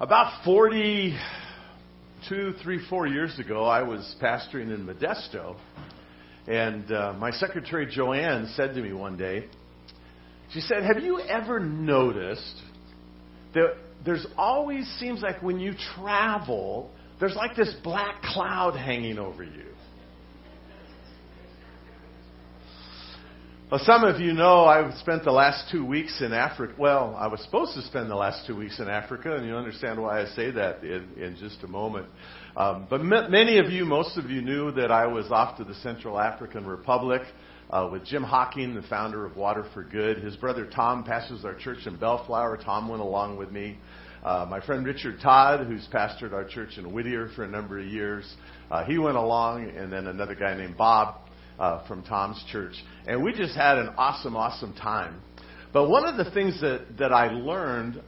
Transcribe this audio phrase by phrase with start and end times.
[0.00, 5.58] About 42, 3, 4 years ago, I was pastoring in Modesto,
[6.48, 9.44] and uh, my secretary Joanne said to me one day,
[10.54, 12.62] she said, Have you ever noticed
[13.52, 16.90] that there's always seems like when you travel,
[17.20, 19.66] there's like this black cloud hanging over you?
[23.70, 26.74] Well, some of you know I've spent the last two weeks in Africa.
[26.76, 30.02] Well, I was supposed to spend the last two weeks in Africa, and you'll understand
[30.02, 32.06] why I say that in, in just a moment.
[32.56, 35.62] Um, but m- many of you, most of you knew that I was off to
[35.62, 37.22] the Central African Republic
[37.70, 40.18] uh, with Jim Hocking, the founder of Water for Good.
[40.18, 42.56] His brother Tom pastors our church in Bellflower.
[42.56, 43.78] Tom went along with me.
[44.24, 47.86] Uh, my friend Richard Todd, who's pastored our church in Whittier for a number of
[47.86, 48.34] years,
[48.72, 51.20] uh, he went along, and then another guy named Bob
[51.60, 52.74] uh, from Tom's church.
[53.06, 55.20] And we just had an awesome, awesome time.
[55.72, 58.02] But one of the things that, that I learned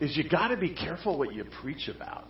[0.00, 2.24] is you got to be careful what you preach about.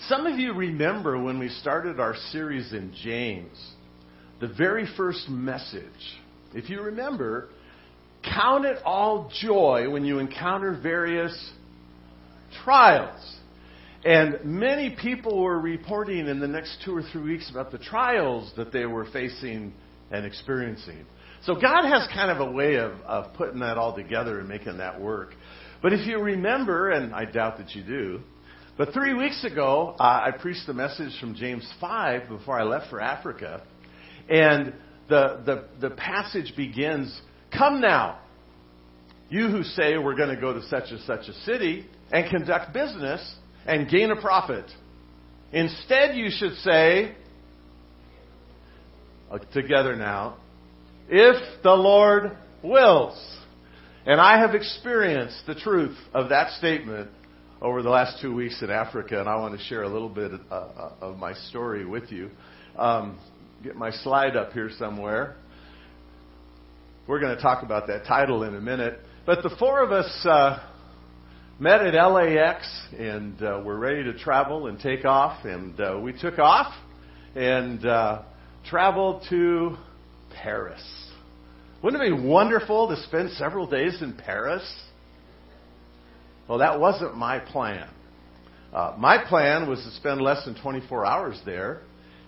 [0.00, 3.56] Some of you remember when we started our series in James,
[4.40, 5.82] the very first message.
[6.54, 7.48] If you remember,
[8.22, 11.52] count it all joy when you encounter various
[12.64, 13.35] trials.
[14.06, 18.52] And many people were reporting in the next two or three weeks about the trials
[18.56, 19.74] that they were facing
[20.12, 21.04] and experiencing.
[21.42, 24.78] So God has kind of a way of, of putting that all together and making
[24.78, 25.34] that work.
[25.82, 28.20] But if you remember, and I doubt that you do,
[28.78, 32.88] but three weeks ago, uh, I preached the message from James 5 before I left
[32.90, 33.64] for Africa.
[34.28, 34.72] And
[35.08, 37.20] the, the, the passage begins
[37.58, 38.20] Come now,
[39.30, 42.72] you who say we're going to go to such and such a city and conduct
[42.72, 43.34] business
[43.66, 44.66] and gain a profit.
[45.52, 47.14] Instead, you should say,
[49.30, 50.36] uh, together now,
[51.08, 53.36] if the Lord wills.
[54.06, 57.10] And I have experienced the truth of that statement
[57.60, 60.30] over the last two weeks in Africa, and I want to share a little bit
[60.50, 62.30] uh, uh, of my story with you.
[62.76, 63.18] Um,
[63.64, 65.36] get my slide up here somewhere.
[67.08, 68.98] We're going to talk about that title in a minute.
[69.24, 70.58] But the four of us uh,
[71.58, 72.68] met at LAX
[72.98, 75.44] and uh, we're ready to travel and take off.
[75.44, 76.72] And uh, we took off
[77.34, 78.22] and uh,
[78.68, 79.76] traveled to
[80.34, 80.82] Paris.
[81.82, 84.62] Wouldn't it be wonderful to spend several days in Paris?
[86.46, 87.88] Well, that wasn't my plan.
[88.72, 91.80] Uh, my plan was to spend less than 24 hours there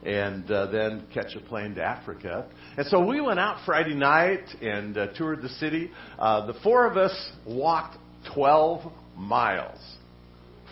[0.06, 2.48] and uh, then catch a plane to Africa.
[2.78, 5.90] And so we went out Friday night and uh, toured the city.
[6.18, 7.98] Uh, the four of us walked
[8.34, 9.78] 12 miles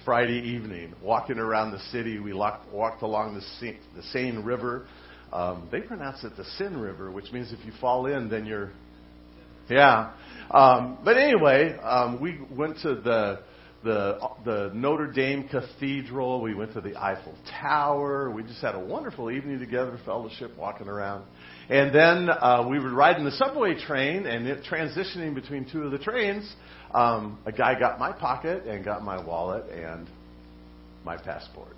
[0.04, 2.20] Friday evening, walking around the city.
[2.20, 4.86] We walked, walked along the Seine, the Seine River.
[5.32, 8.70] Um, they pronounce it the Sin River, which means if you fall in, then you're.
[9.68, 10.12] Yeah.
[10.50, 13.40] Um, but anyway, um, we went to the
[13.82, 16.40] the the Notre Dame Cathedral.
[16.40, 18.30] We went to the Eiffel Tower.
[18.30, 21.24] We just had a wonderful evening together, fellowship, walking around.
[21.68, 25.90] And then uh, we were riding the subway train, and it, transitioning between two of
[25.90, 26.48] the trains,
[26.96, 30.08] um, a guy got my pocket and got my wallet and
[31.04, 31.76] my passport.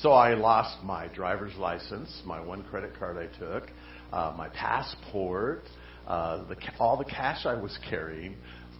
[0.00, 3.64] So I lost my driver's license, my one credit card I took,
[4.10, 5.64] uh, my passport,
[6.06, 8.36] uh, the, all the cash I was carrying,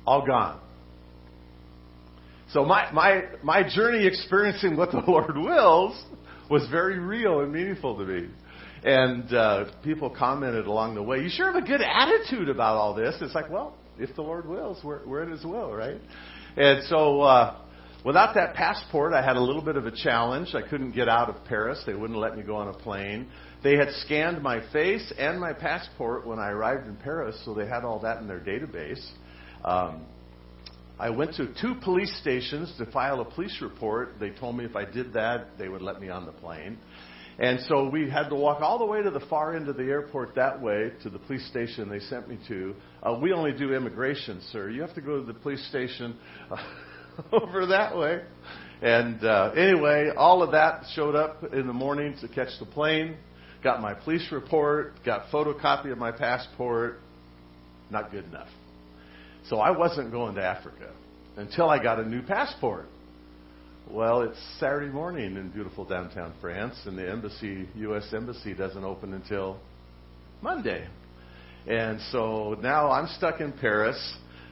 [0.06, 0.58] all gone.
[2.52, 6.02] So my, my, my journey experiencing what the Lord wills
[6.50, 8.28] was very real and meaningful to me.
[8.84, 12.94] And uh, people commented along the way, you sure have a good attitude about all
[12.94, 13.16] this.
[13.20, 16.00] It's like, well, if the Lord wills, we're, we're in His will, right?
[16.56, 17.60] And so, uh,
[18.04, 20.54] without that passport, I had a little bit of a challenge.
[20.54, 21.82] I couldn't get out of Paris.
[21.86, 23.28] They wouldn't let me go on a plane.
[23.62, 27.66] They had scanned my face and my passport when I arrived in Paris, so they
[27.66, 29.04] had all that in their database.
[29.64, 30.04] Um,
[30.98, 34.14] I went to two police stations to file a police report.
[34.20, 36.78] They told me if I did that, they would let me on the plane.
[37.38, 39.84] And so we had to walk all the way to the far end of the
[39.84, 42.74] airport that way to the police station they sent me to.
[43.02, 44.70] Uh, we only do immigration, sir.
[44.70, 46.16] You have to go to the police station
[46.50, 46.56] uh,
[47.32, 48.22] over that way.
[48.82, 53.16] And uh, anyway, all of that showed up in the morning to catch the plane.
[53.64, 57.00] Got my police report, got photocopy of my passport.
[57.90, 58.48] Not good enough.
[59.48, 60.92] So I wasn't going to Africa
[61.36, 62.86] until I got a new passport.
[63.90, 68.14] Well, it's Saturday morning in beautiful downtown France, and the embassy, U.S.
[68.14, 69.58] embassy, doesn't open until
[70.40, 70.88] Monday.
[71.66, 73.96] And so now I'm stuck in Paris.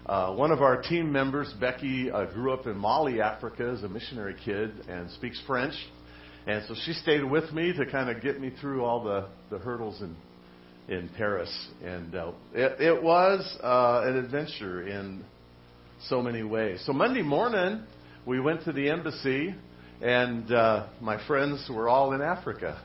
[0.05, 3.89] Uh, one of our team members, Becky, uh, grew up in Mali, Africa, as a
[3.89, 5.75] missionary kid and speaks French.
[6.47, 9.59] And so she stayed with me to kind of get me through all the, the
[9.59, 10.15] hurdles in,
[10.95, 11.51] in Paris.
[11.83, 15.25] And uh, it, it was uh, an adventure in
[16.09, 16.83] so many ways.
[16.85, 17.83] So Monday morning,
[18.27, 19.55] we went to the embassy,
[20.01, 22.81] and uh, my friends were all in Africa.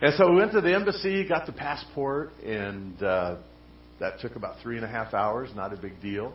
[0.00, 3.36] And so we went to the embassy, got the passport, and uh,
[3.98, 6.32] that took about three and a half hours, not a big deal.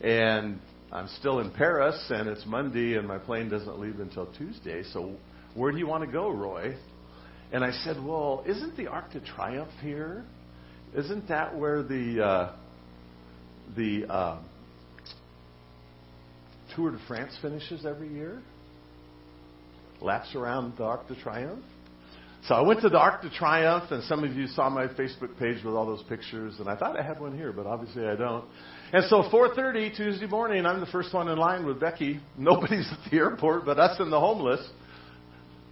[0.00, 0.60] And
[0.90, 4.82] I'm still in Paris, and it's Monday, and my plane doesn't leave until Tuesday.
[4.94, 5.16] So
[5.54, 6.74] where do you want to go, Roy?
[7.52, 10.24] And I said, Well, isn't the Arc de Triomphe here?
[10.96, 12.56] Isn't that where the uh,
[13.76, 14.38] the uh,
[16.74, 18.42] Tour de France finishes every year?
[20.00, 21.62] Laps around the Arc de Triomphe?
[22.48, 25.38] So I went to the Arc de Triomphe, and some of you saw my Facebook
[25.38, 28.16] page with all those pictures, and I thought I had one here, but obviously I
[28.16, 28.44] don't.
[28.92, 32.20] And so 4:30 Tuesday morning, I'm the first one in line with Becky.
[32.36, 34.68] Nobody's at the airport but us and the homeless.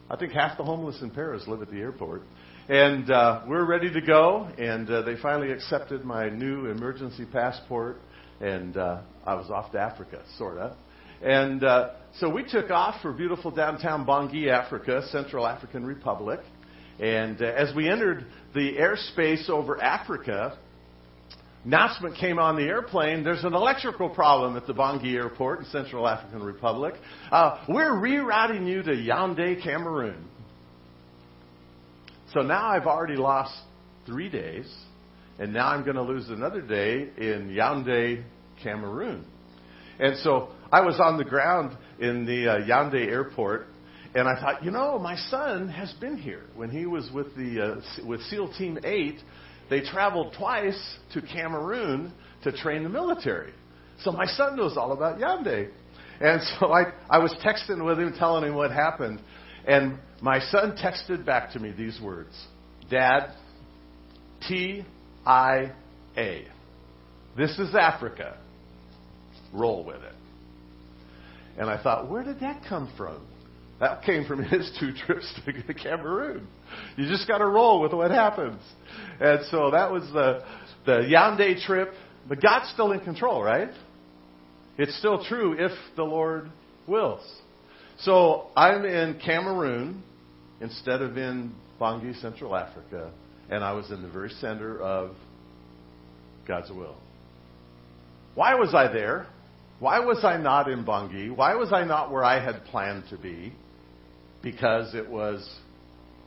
[0.09, 2.23] I think half the homeless in Paris live at the airport.
[2.69, 7.97] And uh, we're ready to go, and uh, they finally accepted my new emergency passport,
[8.41, 10.77] and uh, I was off to Africa, sort of.
[11.23, 16.41] And uh, so we took off for beautiful downtown Bangui, Africa, Central African Republic.
[16.99, 20.59] And uh, as we entered the airspace over Africa,
[21.65, 26.09] announcement came on the airplane there's an electrical problem at the Bangui airport in Central
[26.09, 26.95] African Republic.
[27.31, 30.27] Uh, we're rerouting you to Yaoundé, Cameroon.
[32.33, 33.55] So now I've already lost
[34.07, 34.73] three days,
[35.39, 38.25] and now I'm going to lose another day in Yaoundé,
[38.63, 39.25] Cameroon.
[39.99, 43.67] And so I was on the ground in the uh, airport
[44.15, 46.45] and I thought, you know, my son has been here.
[46.57, 49.19] When he was with the uh, with SEAL Team 8,
[49.69, 52.13] they traveled twice to Cameroon
[52.43, 53.53] to train the military.
[54.03, 55.71] So my son knows all about Yaoundé.
[56.21, 59.21] And so I, I was texting with him, telling him what happened.
[59.67, 62.35] And my son texted back to me these words
[62.91, 63.33] Dad,
[64.49, 64.85] T
[65.25, 65.73] I
[66.17, 66.47] A.
[67.37, 68.39] This is Africa.
[69.53, 70.15] Roll with it.
[71.61, 73.21] And I thought, where did that come from?
[73.81, 76.49] That came from his two trips to Cameroon.
[76.97, 78.63] You just got to roll with what happens.
[79.21, 80.43] And so that was the,
[80.87, 81.93] the Yaoundé trip.
[82.27, 83.69] But God's still in control, right?
[84.79, 86.51] It's still true if the Lord
[86.87, 87.21] wills.
[87.99, 90.03] So I'm in Cameroon
[90.63, 93.13] instead of in Bangui, Central Africa,
[93.51, 95.15] and I was in the very center of
[96.49, 96.97] God's will.
[98.35, 99.27] Why was I there?
[99.81, 101.35] Why was I not in Bangui?
[101.35, 103.53] Why was I not where I had planned to be?
[104.43, 105.49] because it was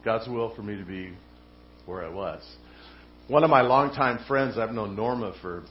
[0.06, 1.14] God's will for me to be
[1.86, 2.42] where I was.
[3.28, 5.64] One of my longtime friends, I've known Norma for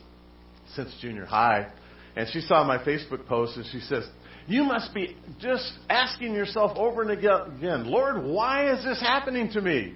[0.75, 1.71] since junior high,
[2.17, 4.05] and she saw my Facebook post and she says,
[4.47, 9.61] You must be just asking yourself over and again, Lord, why is this happening to
[9.61, 9.95] me?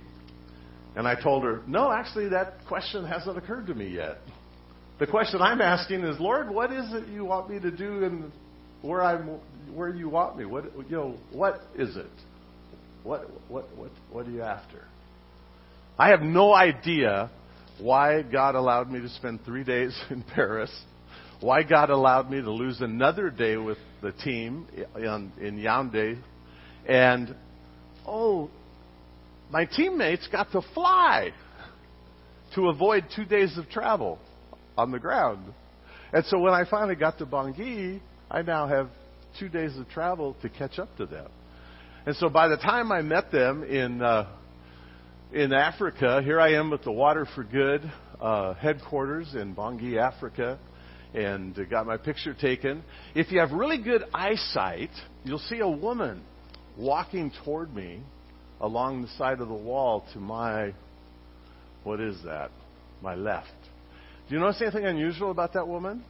[0.94, 4.18] And I told her, No, actually, that question hasn't occurred to me yet.
[4.98, 8.32] The question I'm asking is, Lord, what is it you want me to do and
[8.80, 9.38] where I'm
[9.74, 10.46] where you want me?
[10.46, 12.06] What you know, what is it?
[13.02, 14.82] What, what, what, what are you after?
[15.98, 17.30] I have no idea
[17.78, 20.70] why God allowed me to spend three days in Paris,
[21.40, 24.66] why God allowed me to lose another day with the team
[24.96, 26.18] in, in Yaoundé,
[26.88, 27.34] and
[28.06, 28.50] oh,
[29.50, 31.30] my teammates got to fly
[32.54, 34.18] to avoid two days of travel
[34.76, 35.52] on the ground.
[36.12, 38.00] And so when I finally got to Bangui,
[38.30, 38.88] I now have
[39.38, 41.28] two days of travel to catch up to them.
[42.06, 44.28] And so by the time I met them in uh,
[45.32, 47.82] in Africa, here I am at the Water for Good
[48.20, 50.58] uh, headquarters in Bangui, Africa,
[51.14, 52.84] and got my picture taken.
[53.14, 54.90] If you have really good eyesight,
[55.24, 56.22] you'll see a woman
[56.78, 58.00] walking toward me
[58.60, 60.72] along the side of the wall to my
[61.82, 62.50] what is that?
[63.02, 63.48] My left.
[64.28, 66.04] Do you notice anything unusual about that woman?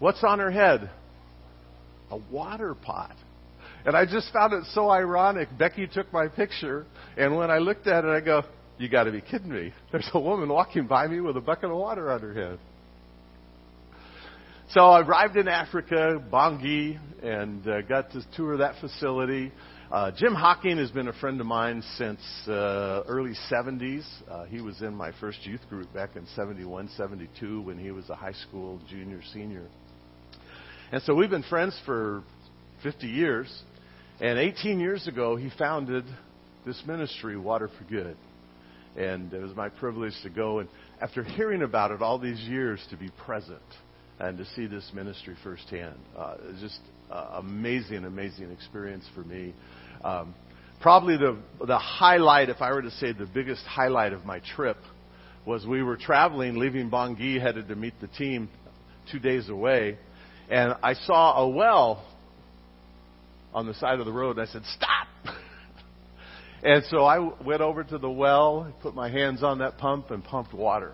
[0.00, 0.90] What's on her head?
[2.10, 3.14] A water pot.
[3.86, 5.48] And I just found it so ironic.
[5.58, 8.42] Becky took my picture, and when I looked at it, I go,
[8.78, 9.72] You got to be kidding me.
[9.92, 12.58] There's a woman walking by me with a bucket of water on her head.
[14.70, 19.52] So I arrived in Africa, Bangui, and uh, got to tour that facility.
[19.90, 24.04] Uh, Jim Hocking has been a friend of mine since uh, early 70s.
[24.28, 28.08] Uh, he was in my first youth group back in 71, 72 when he was
[28.08, 29.66] a high school junior, senior.
[30.90, 32.24] And so we've been friends for
[32.82, 33.62] 50 years.
[34.20, 36.04] And 18 years ago, he founded
[36.64, 38.16] this ministry, Water for Good.
[38.96, 40.68] And it was my privilege to go and,
[41.00, 43.60] after hearing about it all these years, to be present
[44.18, 45.98] and to see this ministry firsthand.
[46.16, 46.80] Uh, just
[47.10, 49.54] uh, amazing, amazing experience for me.
[50.02, 50.34] Um,
[50.80, 54.78] probably the the highlight, if I were to say the biggest highlight of my trip,
[55.46, 58.48] was we were traveling, leaving Bangui, headed to meet the team
[59.10, 59.98] two days away,
[60.50, 62.06] and I saw a well
[63.54, 65.06] on the side of the road, and I said, Stop!
[66.62, 70.22] and so I went over to the well, put my hands on that pump, and
[70.24, 70.92] pumped water.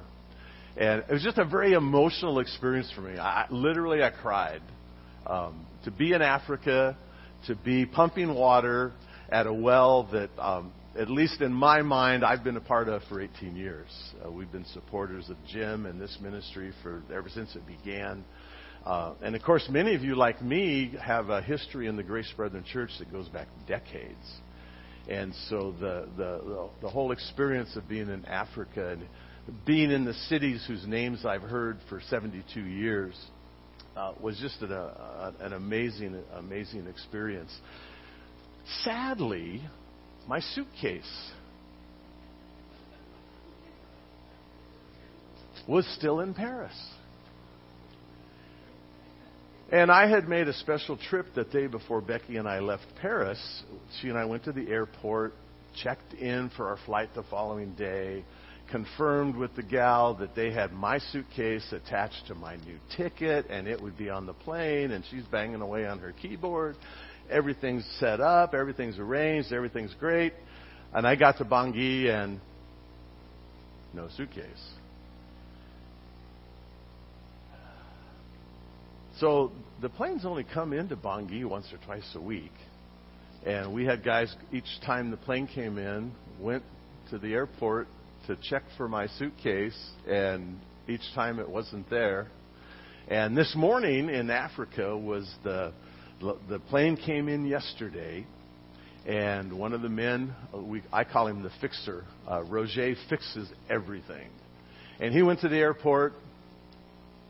[0.77, 3.19] And it was just a very emotional experience for me.
[3.19, 4.63] I, literally, I cried.
[5.27, 6.97] Um, to be in Africa,
[7.47, 8.93] to be pumping water
[9.31, 13.03] at a well that, um, at least in my mind, I've been a part of
[13.09, 13.89] for 18 years.
[14.25, 18.25] Uh, we've been supporters of Jim and this ministry for ever since it began.
[18.85, 22.33] Uh, and of course, many of you, like me, have a history in the Grace
[22.37, 24.41] Brethren Church that goes back decades.
[25.09, 29.07] And so the, the, the, the whole experience of being in Africa and
[29.67, 33.15] being in the cities whose names I've heard for 72 years
[33.97, 37.55] uh, was just an, uh, an amazing, amazing experience.
[38.85, 39.63] Sadly,
[40.29, 41.31] my suitcase
[45.67, 46.73] was still in Paris.
[49.73, 53.39] And I had made a special trip that day before Becky and I left Paris.
[54.01, 55.33] She and I went to the airport,
[55.81, 58.25] checked in for our flight the following day,
[58.71, 63.67] confirmed with the gal that they had my suitcase attached to my new ticket and
[63.67, 66.77] it would be on the plane and she's banging away on her keyboard.
[67.31, 70.33] Everything's set up, everything's arranged, everything's great.
[70.93, 72.41] And I got to Bangui and
[73.95, 74.45] no suitcase.
[79.19, 82.53] So the planes only come into Bangui once or twice a week.
[83.45, 86.63] And we had guys each time the plane came in went
[87.11, 87.87] to the airport
[88.27, 90.59] to check for my suitcase, and
[90.89, 92.29] each time it wasn't there.
[93.09, 95.73] And this morning in Africa was the
[96.49, 98.27] the plane came in yesterday,
[99.07, 104.29] and one of the men, we, I call him the fixer, uh, Roger fixes everything,
[105.01, 106.13] and he went to the airport,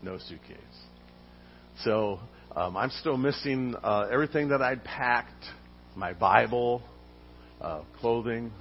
[0.03, 0.57] no suitcase.
[1.83, 2.19] So
[2.53, 5.45] um, I'm still missing uh, everything that I'd packed,
[5.95, 6.81] my Bible,
[7.61, 8.51] uh, clothing,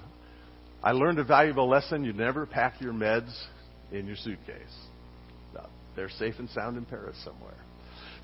[0.82, 2.04] I learned a valuable lesson.
[2.04, 3.32] You never pack your meds
[3.92, 4.56] in your suitcase.
[5.54, 7.54] No, they're safe and sound in Paris somewhere.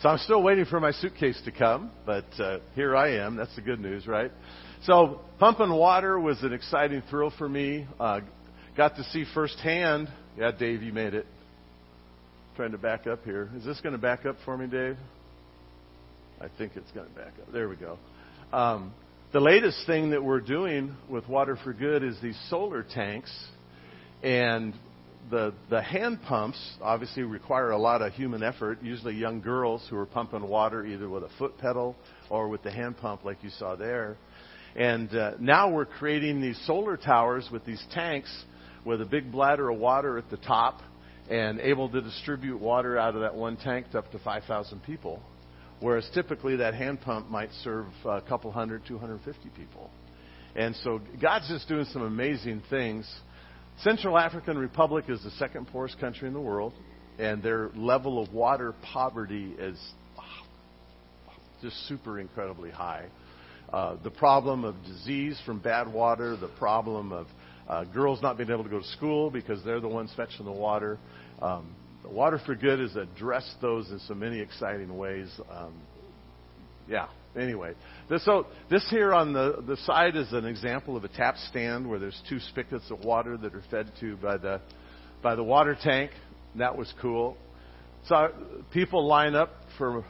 [0.03, 3.37] So I'm still waiting for my suitcase to come, but uh, here I am.
[3.37, 4.31] That's the good news, right?
[4.85, 7.87] So pumping water was an exciting thrill for me.
[7.99, 8.21] Uh,
[8.77, 10.09] got to see firsthand.
[10.37, 11.27] Yeah, Dave, you made it.
[12.57, 13.51] Trying to back up here.
[13.57, 14.97] Is this going to back up for me, Dave?
[16.41, 17.53] I think it's going to back up.
[17.53, 17.99] There we go.
[18.53, 18.93] Um,
[19.33, 23.33] the latest thing that we're doing with Water for Good is these solar tanks.
[24.23, 24.73] And
[25.31, 29.97] the, the hand pumps obviously require a lot of human effort, usually young girls who
[29.97, 31.97] are pumping water either with a foot pedal
[32.31, 34.17] or with the hand pump like you saw there.
[34.77, 38.45] And uh, now we're creating these solar towers with these tanks
[38.85, 40.81] with a big bladder of water at the top
[41.29, 45.21] and able to distribute water out of that one tank to up to 5,000 people
[45.81, 49.91] whereas typically that hand pump might serve a couple hundred, 250 people.
[50.55, 53.11] And so God's just doing some amazing things.
[53.83, 56.73] Central African Republic is the second poorest country in the world,
[57.19, 59.79] and their level of water poverty is
[61.61, 63.07] just super incredibly high.
[63.73, 67.27] Uh, the problem of disease from bad water, the problem of
[67.69, 70.53] uh, girls not being able to go to school because they're the ones fetching the
[70.53, 70.99] water.
[71.43, 71.75] Um,
[72.11, 75.29] Water for Good has addressed those in so many exciting ways.
[75.51, 75.75] Um,
[76.89, 77.09] yeah.
[77.37, 77.75] Anyway,
[78.09, 81.89] this, so this here on the the side is an example of a tap stand
[81.89, 84.61] where there's two spigots of water that are fed to by the
[85.23, 86.13] by the water tank.
[86.57, 87.37] That was cool.
[88.09, 88.29] So
[88.73, 90.05] people line up for a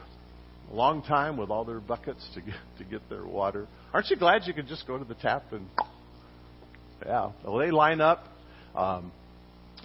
[0.71, 3.67] long time with all their buckets to get to get their water.
[3.93, 5.67] Aren't you glad you could just go to the tap and
[7.05, 7.31] yeah?
[7.43, 8.23] Well, they line up.
[8.73, 9.11] Um,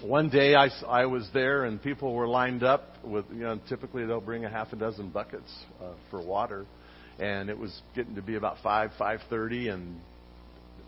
[0.01, 4.05] one day I, I was there and people were lined up with, you know, typically
[4.07, 6.67] they'll bring a half a dozen buckets uh, for water.
[7.19, 10.01] And it was getting to be about 5, 5.30 and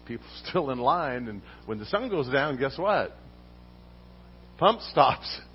[0.06, 1.28] people still in line.
[1.28, 3.16] And when the sun goes down, guess what?
[4.58, 5.40] Pump stops.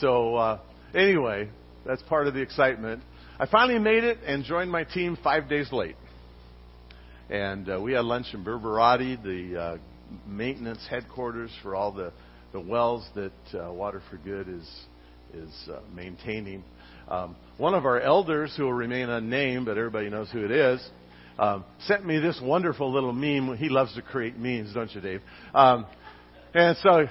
[0.00, 0.60] So, uh,
[0.94, 1.50] anyway,
[1.84, 3.02] that's part of the excitement.
[3.38, 5.96] I finally made it and joined my team five days late.
[7.28, 9.76] And uh, we had lunch in Berberati, the uh,
[10.26, 12.10] maintenance headquarters for all the
[12.52, 14.68] the wells that uh, Water for Good is
[15.34, 16.62] is uh, maintaining.
[17.08, 20.86] Um, one of our elders, who will remain unnamed, but everybody knows who it is,
[21.38, 23.56] um, sent me this wonderful little meme.
[23.56, 25.22] He loves to create memes, don't you, Dave?
[25.54, 25.86] Um,
[26.52, 27.06] and so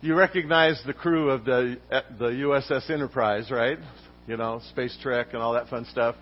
[0.00, 3.78] you recognize the crew of the uh, the USS Enterprise, right?
[4.26, 6.16] You know, space trek and all that fun stuff.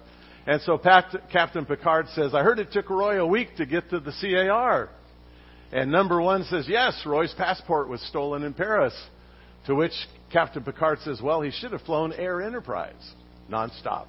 [0.46, 3.88] And so Pat, Captain Picard says, "I heard it took Roy a week to get
[3.90, 4.90] to the CAR."
[5.72, 8.94] And number one says, yes, Roy's passport was stolen in Paris.
[9.66, 9.92] To which
[10.32, 12.92] Captain Picard says, well, he should have flown Air Enterprise
[13.50, 14.06] nonstop.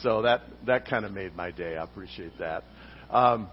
[0.00, 1.76] So that, that kind of made my day.
[1.76, 2.64] I appreciate that.
[3.10, 3.48] Um,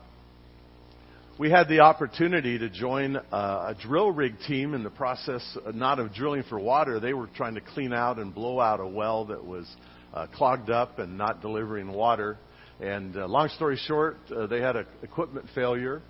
[1.38, 5.71] we had the opportunity to join uh, a drill rig team in the process, uh,
[5.71, 7.00] not of drilling for water.
[7.00, 9.65] They were trying to clean out and blow out a well that was
[10.13, 12.38] uh, clogged up and not delivering water.
[12.81, 16.01] And uh, long story short, uh, they had an equipment failure,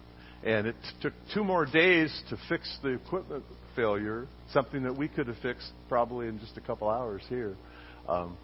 [0.43, 3.43] and it took two more days to fix the equipment
[3.75, 7.55] failure, something that we could have fixed probably in just a couple hours here.
[8.07, 8.37] Um,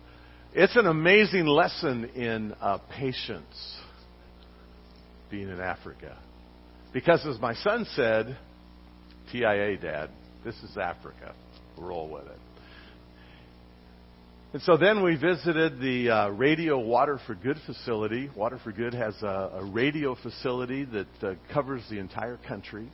[0.53, 3.77] it's an amazing lesson in uh, patience
[5.29, 6.17] being in Africa.
[6.93, 8.37] Because as my son said,
[9.31, 10.09] TIA, Dad,
[10.45, 11.33] this is Africa.
[11.77, 12.39] Roll with it.
[14.55, 18.29] And so then we visited the uh, Radio Water for Good facility.
[18.37, 22.87] Water for Good has a, a radio facility that uh, covers the entire country.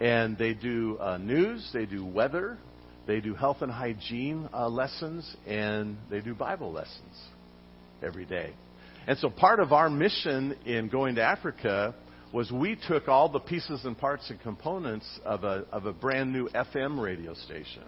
[0.00, 2.58] And they do uh, news, they do weather,
[3.06, 7.16] they do health and hygiene uh, lessons, and they do Bible lessons
[8.02, 8.52] every day.
[9.06, 11.94] And so part of our mission in going to Africa
[12.34, 16.34] was we took all the pieces and parts and components of a, of a brand
[16.34, 17.84] new FM radio station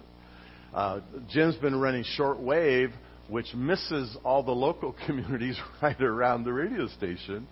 [0.74, 1.00] uh,
[1.30, 2.92] Jim's been running shortwave,
[3.28, 7.46] which misses all the local communities right around the radio station.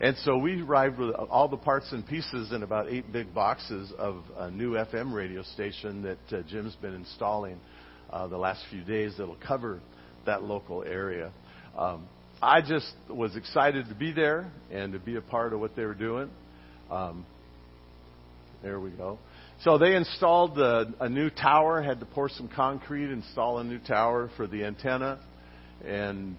[0.00, 3.92] And so we arrived with all the parts and pieces in about eight big boxes
[3.96, 7.60] of a new FM radio station that uh, Jim's been installing
[8.10, 9.80] uh, the last few days that'll cover
[10.26, 11.32] that local area.
[11.78, 12.08] Um,
[12.42, 15.84] I just was excited to be there and to be a part of what they
[15.84, 16.28] were doing.
[16.90, 17.24] Um,
[18.62, 19.18] there we go.
[19.62, 23.78] So they installed a, a new tower, had to pour some concrete, install a new
[23.78, 25.20] tower for the antenna,
[25.84, 26.36] and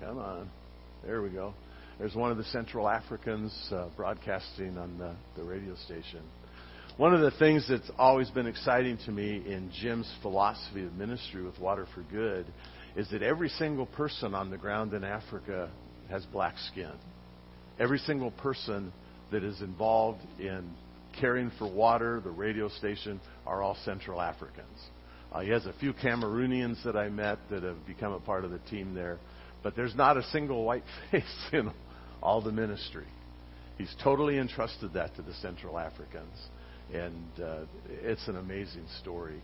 [0.00, 0.50] come on,
[1.04, 1.54] there we go.
[1.98, 6.20] There's one of the Central Africans uh, broadcasting on the, the radio station.
[6.96, 11.42] One of the things that's always been exciting to me in Jim's philosophy of ministry
[11.42, 12.44] with Water for Good
[12.96, 15.70] is that every single person on the ground in Africa
[16.10, 16.92] has black skin.
[17.78, 18.92] Every single person
[19.30, 20.68] that is involved in
[21.20, 24.78] caring for water, the radio station, are all Central Africans.
[25.32, 28.50] Uh, he has a few Cameroonians that I met that have become a part of
[28.50, 29.18] the team there,
[29.62, 31.70] but there's not a single white face in
[32.22, 33.06] all the ministry.
[33.78, 36.36] He's totally entrusted that to the Central Africans,
[36.92, 37.64] and uh,
[38.02, 39.40] it's an amazing story.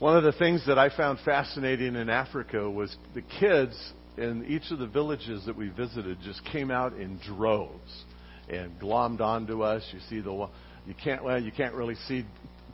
[0.00, 4.70] One of the things that I found fascinating in Africa was the kids in each
[4.70, 8.04] of the villages that we visited just came out in droves
[8.50, 9.82] and glommed onto us.
[9.92, 10.48] You see the
[10.86, 12.24] you can't well you can't really see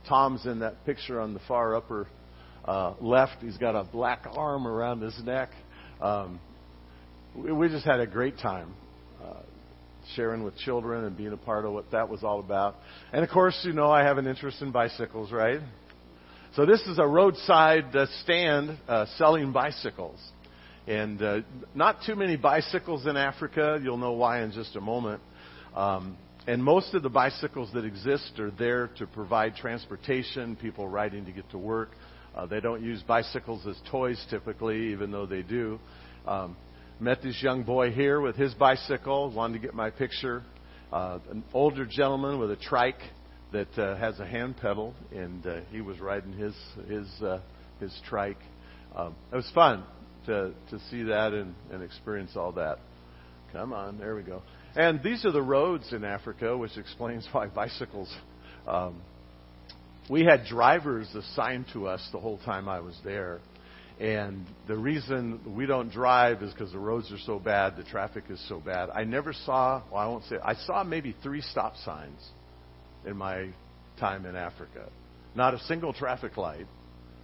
[0.07, 2.07] Tom's in that picture on the far upper
[2.65, 3.41] uh, left.
[3.41, 5.49] He's got a black arm around his neck.
[6.01, 6.39] Um,
[7.35, 8.73] we, we just had a great time
[9.23, 9.41] uh,
[10.15, 12.75] sharing with children and being a part of what that was all about.
[13.11, 15.59] And of course, you know I have an interest in bicycles, right?
[16.55, 20.19] So this is a roadside uh, stand uh, selling bicycles.
[20.87, 21.41] And uh,
[21.75, 23.77] not too many bicycles in Africa.
[23.83, 25.21] You'll know why in just a moment.
[25.75, 31.25] Um, and most of the bicycles that exist are there to provide transportation, people riding
[31.25, 31.89] to get to work.
[32.33, 35.79] Uh, they don't use bicycles as toys typically, even though they do.
[36.25, 36.55] Um,
[36.99, 40.43] met this young boy here with his bicycle, wanted to get my picture.
[40.91, 43.01] Uh, an older gentleman with a trike
[43.51, 46.55] that uh, has a hand pedal, and uh, he was riding his
[46.87, 47.39] his uh,
[47.79, 48.39] his trike.
[48.95, 49.83] Um, it was fun
[50.27, 52.79] to to see that and, and experience all that.
[53.51, 54.41] Come on, there we go.
[54.77, 58.15] And these are the roads in Africa, which explains why bicycles.
[58.67, 59.01] Um,
[60.07, 63.39] we had drivers assigned to us the whole time I was there.
[63.99, 68.25] And the reason we don't drive is because the roads are so bad, the traffic
[68.29, 68.91] is so bad.
[68.91, 72.21] I never saw, well, I won't say, I saw maybe three stop signs
[73.03, 73.49] in my
[73.99, 74.89] time in Africa.
[75.33, 76.67] Not a single traffic light,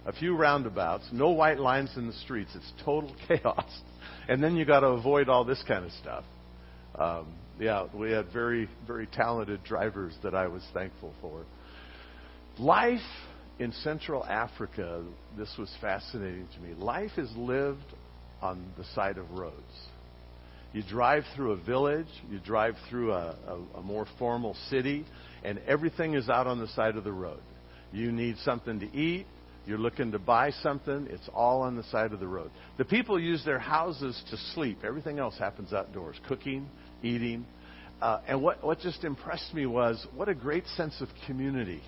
[0.04, 2.50] a few roundabouts, no white lines in the streets.
[2.56, 3.70] It's total chaos.
[4.28, 6.24] And then you got to avoid all this kind of stuff.
[6.96, 11.44] Um, yeah, we had very, very talented drivers that I was thankful for.
[12.58, 13.00] Life
[13.58, 15.04] in Central Africa,
[15.36, 16.74] this was fascinating to me.
[16.74, 17.84] Life is lived
[18.42, 19.54] on the side of roads.
[20.72, 25.06] You drive through a village, you drive through a, a, a more formal city,
[25.44, 27.42] and everything is out on the side of the road.
[27.92, 29.26] You need something to eat,
[29.66, 32.50] you're looking to buy something, it's all on the side of the road.
[32.76, 34.78] The people use their houses to sleep.
[34.84, 36.68] Everything else happens outdoors cooking,
[37.04, 37.46] eating.
[38.00, 41.82] Uh, and what, what just impressed me was what a great sense of community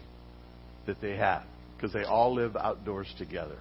[0.86, 1.42] that they had
[1.76, 3.58] because they all live outdoors together.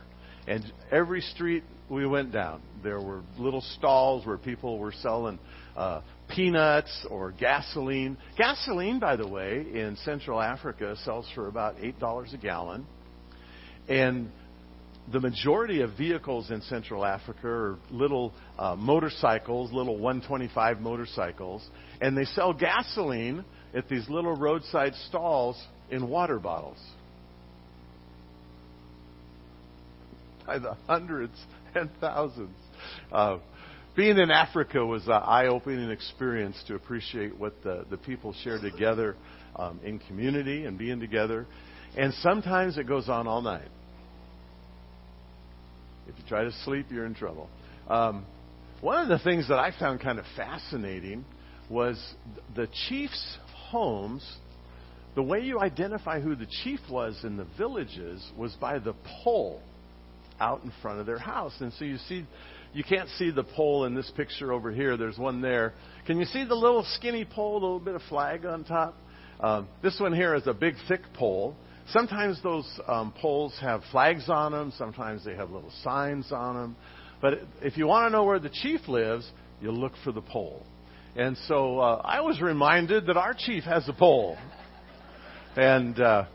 [0.48, 5.40] And every street we went down, there were little stalls where people were selling
[5.76, 8.18] uh, peanuts or gasoline.
[8.38, 12.86] Gasoline, by the way, in Central Africa sells for about $8 a gallon.
[13.88, 14.32] And
[15.12, 21.68] the majority of vehicles in Central Africa are little uh, motorcycles, little 125 motorcycles,
[22.02, 26.80] and they sell gasoline at these little roadside stalls in water bottles.
[30.48, 31.38] By the hundreds
[31.76, 32.56] and thousands.
[33.12, 33.38] Uh,
[33.96, 38.60] being in Africa was an eye opening experience to appreciate what the, the people share
[38.60, 39.16] together
[39.56, 41.46] um, in community and being together.
[41.96, 43.70] And sometimes it goes on all night.
[46.08, 47.50] If you try to sleep, you're in trouble.
[47.90, 48.26] Um,
[48.82, 51.26] one of the things that I found kind of fascinating
[51.70, 51.98] was
[52.56, 53.38] the chief's
[53.70, 54.24] homes.
[55.16, 59.62] The way you identify who the chief was in the villages was by the pole
[60.40, 61.54] out in front of their house.
[61.60, 62.26] And so you see,
[62.74, 64.98] you can't see the pole in this picture over here.
[64.98, 65.74] There's one there.
[66.06, 68.96] Can you see the little skinny pole, a little bit of flag on top?
[69.40, 71.56] Um, this one here is a big, thick pole.
[71.92, 74.74] Sometimes those um, poles have flags on them.
[74.78, 76.76] Sometimes they have little signs on them.
[77.22, 79.30] But if you want to know where the chief lives,
[79.62, 80.66] you look for the pole.
[81.16, 84.38] And so uh, I was reminded that our chief has a pole.
[85.56, 86.26] And uh,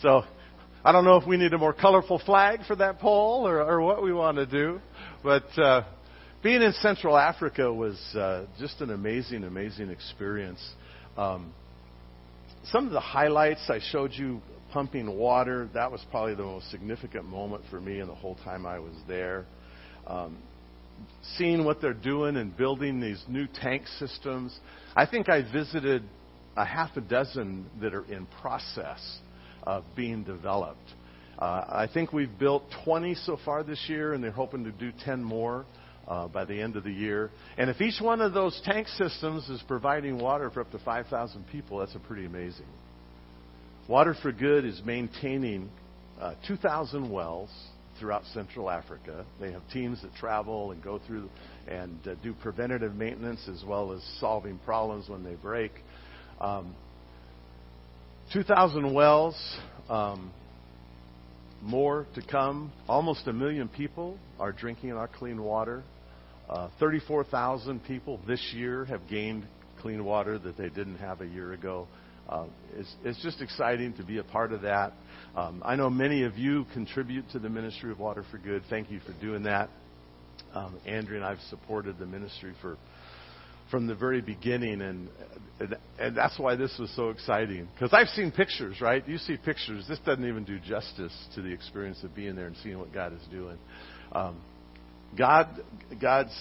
[0.00, 0.22] so
[0.84, 3.80] I don't know if we need a more colorful flag for that pole or, or
[3.80, 4.80] what we want to do.
[5.24, 5.84] But uh,
[6.42, 10.60] being in Central Africa was uh, just an amazing, amazing experience.
[11.16, 11.52] Um,
[12.70, 14.40] some of the highlights I showed you
[14.72, 18.66] pumping water, that was probably the most significant moment for me in the whole time
[18.66, 19.44] I was there.
[20.06, 20.38] Um,
[21.36, 24.58] seeing what they're doing and building these new tank systems.
[24.96, 26.02] I think I visited
[26.56, 29.18] a half a dozen that are in process
[29.62, 30.78] of being developed.
[31.38, 34.90] Uh, I think we've built 20 so far this year, and they're hoping to do
[35.04, 35.66] 10 more
[36.08, 37.30] uh, by the end of the year.
[37.56, 41.46] And if each one of those tank systems is providing water for up to 5,000
[41.52, 42.66] people, that's a pretty amazing.
[43.88, 45.70] Water for Good is maintaining
[46.20, 47.48] uh, 2,000 wells
[47.98, 49.24] throughout Central Africa.
[49.40, 51.30] They have teams that travel and go through
[51.66, 55.72] and uh, do preventative maintenance as well as solving problems when they break.
[56.38, 56.76] Um,
[58.34, 59.34] 2,000 wells,
[59.88, 60.32] um,
[61.62, 62.70] more to come.
[62.90, 65.82] Almost a million people are drinking our clean water.
[66.46, 69.46] Uh, 34,000 people this year have gained
[69.80, 71.88] clean water that they didn't have a year ago.
[72.28, 72.44] Uh,
[72.76, 74.92] it's, it's, just exciting to be a part of that.
[75.34, 78.62] Um, I know many of you contribute to the Ministry of Water for Good.
[78.68, 79.70] Thank you for doing that.
[80.54, 82.76] Um, Andrea and I've supported the ministry for
[83.70, 85.08] from the very beginning, and
[85.60, 87.68] and, and that's why this was so exciting.
[87.74, 89.06] Because I've seen pictures, right?
[89.06, 89.84] You see pictures.
[89.88, 93.12] This doesn't even do justice to the experience of being there and seeing what God
[93.12, 93.58] is doing.
[94.12, 94.40] Um,
[95.16, 95.48] God,
[96.00, 96.36] God's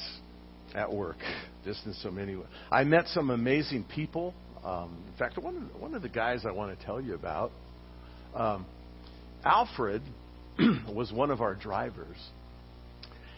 [0.75, 1.17] at work,
[1.65, 2.47] just in so many ways.
[2.71, 4.33] I met some amazing people.
[4.63, 7.51] Um, in fact, one of, one of the guys I want to tell you about,
[8.35, 8.65] um,
[9.43, 10.01] Alfred,
[10.93, 12.17] was one of our drivers.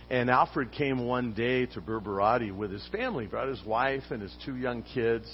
[0.09, 4.35] And Alfred came one day to Berberati with his family, brought his wife and his
[4.43, 5.27] two young kids.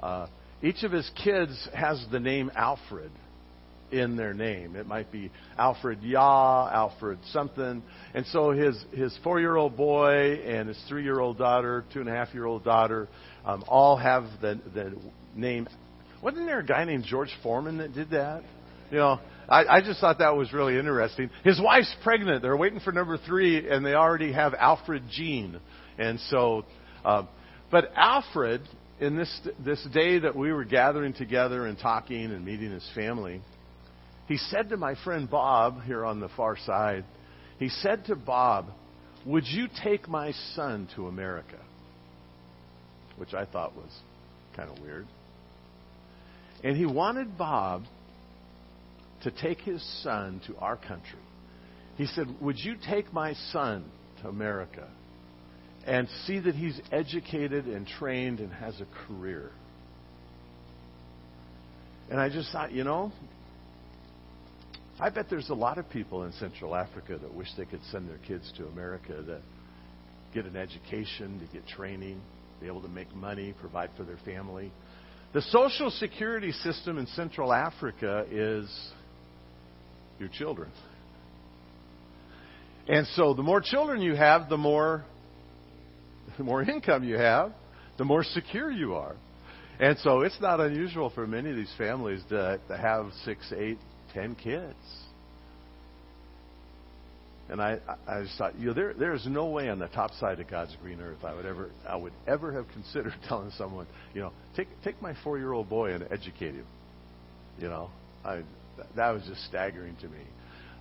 [0.00, 0.28] Uh,
[0.62, 3.10] each of his kids has the name Alfred
[3.90, 4.76] in their name.
[4.76, 7.82] It might be Alfred Yah, Alfred something.
[8.14, 12.00] And so his, his four year old boy and his three year old daughter, two
[12.00, 13.08] and a half year old daughter,
[13.44, 14.96] um, all have the, the
[15.34, 15.68] name.
[16.22, 18.42] Wasn't there a guy named George Foreman that did that?
[18.90, 21.30] You know, I, I just thought that was really interesting.
[21.44, 22.42] His wife's pregnant.
[22.42, 25.60] They're waiting for number three, and they already have Alfred Jean.
[25.98, 26.64] And so,
[27.04, 27.24] uh,
[27.70, 28.62] but Alfred,
[29.00, 33.40] in this this day that we were gathering together and talking and meeting his family,
[34.28, 37.04] he said to my friend Bob here on the far side,
[37.58, 38.66] he said to Bob,
[39.26, 41.58] Would you take my son to America?
[43.16, 43.90] Which I thought was
[44.56, 45.06] kind of weird.
[46.62, 47.84] And he wanted Bob
[49.22, 51.18] to take his son to our country.
[51.96, 53.84] He said, Would you take my son
[54.22, 54.88] to America
[55.86, 59.50] and see that he's educated and trained and has a career?
[62.10, 63.12] And I just thought, you know,
[64.98, 68.08] I bet there's a lot of people in Central Africa that wish they could send
[68.08, 69.40] their kids to America to
[70.34, 72.20] get an education, to get training,
[72.60, 74.72] be able to make money, provide for their family.
[75.32, 78.68] The social security system in Central Africa is
[80.18, 80.70] your children.
[82.88, 85.04] And so the more children you have, the more
[86.36, 87.52] the more income you have,
[87.98, 89.14] the more secure you are.
[89.78, 93.78] And so it's not unusual for many of these families to, to have six, eight,
[94.12, 94.74] ten kids.
[97.50, 100.12] And I, I just thought, you know, there, there is no way on the top
[100.20, 103.88] side of God's green earth I would ever, I would ever have considered telling someone,
[104.14, 106.66] you know, take, take my four-year-old boy and educate him.
[107.58, 107.90] You know,
[108.24, 108.42] I,
[108.94, 110.22] that was just staggering to me.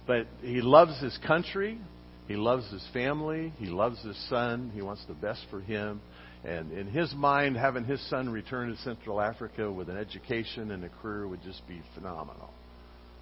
[0.05, 1.79] But he loves his country.
[2.27, 3.51] He loves his family.
[3.57, 4.71] He loves his son.
[4.75, 5.99] He wants the best for him.
[6.45, 10.83] And in his mind, having his son return to Central Africa with an education and
[10.85, 12.49] a career would just be phenomenal.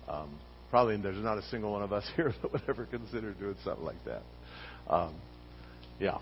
[0.10, 0.38] Um,
[0.70, 3.86] probably there's not a single one of us here that would ever consider doing something
[3.86, 4.24] like that.
[4.90, 5.16] Um,
[6.00, 6.18] yeah.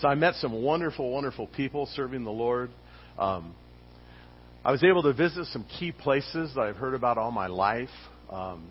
[0.00, 2.70] So I met some wonderful, wonderful people serving the Lord.
[3.18, 3.54] Um,
[4.64, 7.88] I was able to visit some key places that I've heard about all my life.
[8.30, 8.68] Um,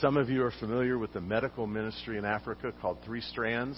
[0.00, 3.76] some of you are familiar with the medical ministry in Africa called Three Strands.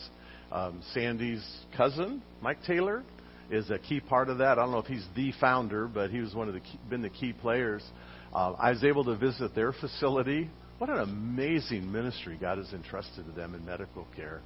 [0.52, 1.46] Um, Sandy's
[1.76, 3.02] cousin, Mike Taylor,
[3.50, 4.58] is a key part of that.
[4.58, 7.02] I don't know if he's the founder, but he was one of the key, been
[7.02, 7.82] the key players.
[8.32, 10.48] Uh, I was able to visit their facility.
[10.78, 14.40] What an amazing ministry God has entrusted to them in medical care.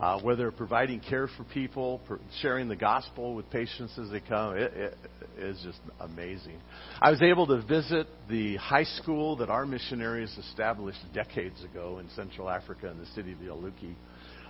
[0.00, 2.00] Uh, where they're providing care for people,
[2.40, 4.96] sharing the gospel with patients as they come, it, it
[5.38, 6.56] is just amazing.
[7.00, 12.08] I was able to visit the high school that our missionaries established decades ago in
[12.10, 13.94] Central Africa in the city of Yaloké.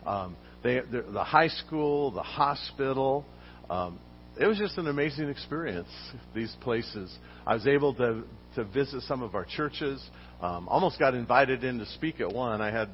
[0.06, 3.24] Um, they, the, the high school, the hospital.
[3.70, 3.98] Um,
[4.38, 5.88] it was just an amazing experience.
[6.34, 7.16] These places.
[7.46, 8.22] I was able to
[8.58, 10.02] to visit some of our churches.
[10.42, 12.60] Um, almost got invited in to speak at one.
[12.60, 12.90] I had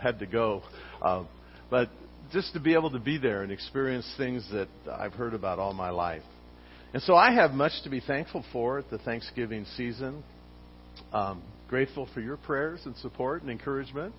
[0.00, 0.62] had to go,
[1.02, 1.24] uh,
[1.70, 1.90] but
[2.32, 5.72] just to be able to be there and experience things that I've heard about all
[5.72, 6.22] my life.
[6.94, 10.22] And so I have much to be thankful for at the Thanksgiving season.
[11.12, 14.14] Um, grateful for your prayers and support and encouragement.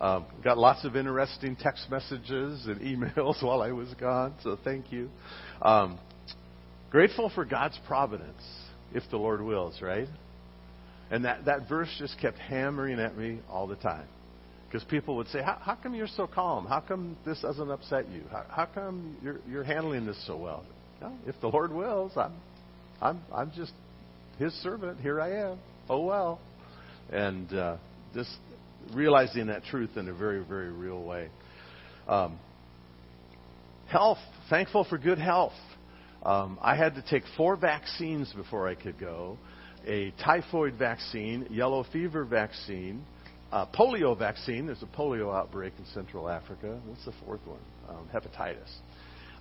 [0.00, 2.80] Um, got lots of interesting text messages and
[3.16, 5.10] emails while I was gone, so thank you.
[5.60, 5.98] Um,
[6.90, 8.42] grateful for God's providence,
[8.94, 10.08] if the Lord wills, right?
[11.10, 14.06] And that, that verse just kept hammering at me all the time.
[14.66, 16.64] Because people would say, how, how come you're so calm?
[16.64, 18.22] How come this doesn't upset you?
[18.30, 20.64] How, how come you're, you're handling this so well?
[21.26, 22.34] If the Lord wills, I'm,
[23.00, 23.72] I'm, I'm just
[24.38, 25.00] His servant.
[25.00, 25.58] Here I am.
[25.88, 26.40] Oh, well.
[27.10, 27.78] And uh,
[28.14, 28.30] just
[28.92, 31.28] realizing that truth in a very, very real way.
[32.06, 32.38] Um,
[33.88, 34.18] health,
[34.48, 35.54] thankful for good health.
[36.22, 39.38] Um, I had to take four vaccines before I could go
[39.86, 43.04] a typhoid vaccine, yellow fever vaccine,
[43.52, 44.66] a polio vaccine.
[44.66, 46.80] There's a polio outbreak in Central Africa.
[46.86, 47.60] What's the fourth one?
[47.88, 48.70] Um, hepatitis.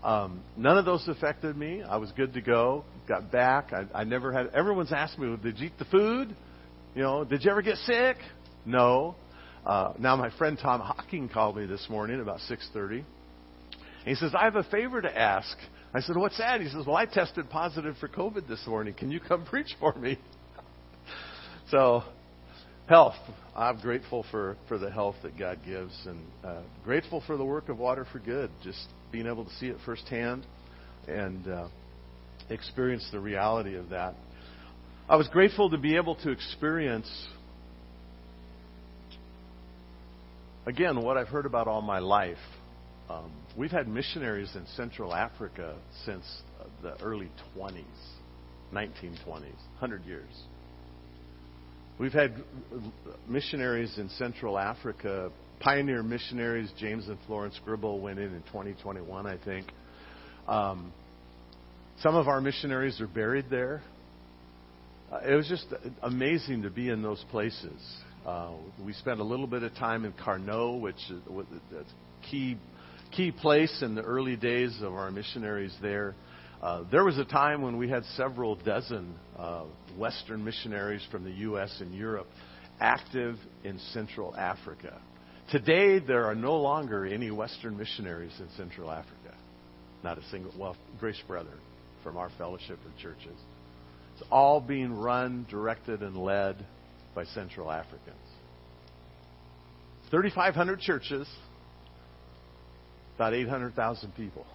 [0.03, 1.83] Um, none of those affected me.
[1.83, 2.85] I was good to go.
[3.07, 3.73] Got back.
[3.73, 4.47] I, I never had.
[4.47, 6.35] Everyone's asked me, "Did you eat the food?
[6.95, 8.17] You know, did you ever get sick?"
[8.65, 9.15] No.
[9.65, 13.03] Uh, now my friend Tom Hocking called me this morning about 6:30.
[14.05, 15.57] He says, "I have a favor to ask."
[15.93, 18.93] I said, "What's that?" He says, "Well, I tested positive for COVID this morning.
[18.93, 20.17] Can you come preach for me?"
[21.71, 22.03] so,
[22.87, 23.15] health.
[23.55, 27.69] I'm grateful for for the health that God gives, and uh, grateful for the work
[27.69, 28.51] of Water for Good.
[28.63, 30.45] Just being able to see it firsthand
[31.07, 31.67] and uh,
[32.49, 34.15] experience the reality of that.
[35.07, 37.09] I was grateful to be able to experience
[40.69, 42.37] again, what I've heard about all my life,
[43.09, 46.23] um, we've had missionaries in Central Africa since
[46.81, 47.83] the early 20s,
[48.73, 50.29] 1920s, 100 years.
[51.99, 52.41] We've had
[53.27, 56.71] missionaries in Central Africa, pioneer missionaries.
[56.79, 59.67] James and Florence Gribble went in in 2021, I think.
[60.47, 60.93] Um,
[62.01, 63.81] some of our missionaries are buried there.
[65.11, 65.65] Uh, it was just
[66.01, 67.97] amazing to be in those places.
[68.25, 68.53] Uh,
[68.85, 71.19] we spent a little bit of time in Carnot, which is
[71.73, 72.57] a key
[73.11, 76.15] key place in the early days of our missionaries there.
[76.61, 79.63] Uh, there was a time when we had several dozen uh,
[79.97, 81.77] Western missionaries from the U.S.
[81.79, 82.27] and Europe
[82.79, 84.99] active in Central Africa.
[85.51, 89.35] Today, there are no longer any Western missionaries in Central Africa.
[90.03, 91.53] Not a single, well, Grace Brother
[92.03, 93.37] from our fellowship of churches.
[94.15, 96.57] It's all being run, directed, and led
[97.15, 98.15] by Central Africans.
[100.11, 101.27] 3,500 churches,
[103.19, 104.45] about 800,000 people.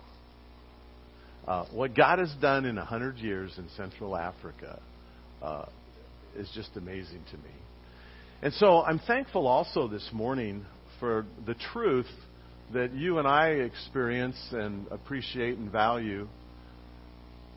[1.46, 4.80] Uh, what God has done in 100 years in Central Africa
[5.42, 5.66] uh,
[6.34, 7.52] is just amazing to me.
[8.40, 10.64] And so I'm thankful also this morning
[10.98, 12.08] for the truth
[12.72, 16.26] that you and I experience and appreciate and value.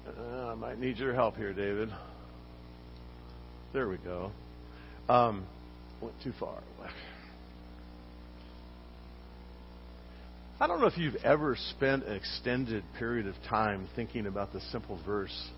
[0.05, 1.87] Uh, I might need your help here, David.
[3.71, 4.31] There we go.
[5.07, 5.47] Um,
[6.01, 6.59] went too far.
[10.59, 14.59] I don't know if you've ever spent an extended period of time thinking about the
[14.71, 15.49] simple verse,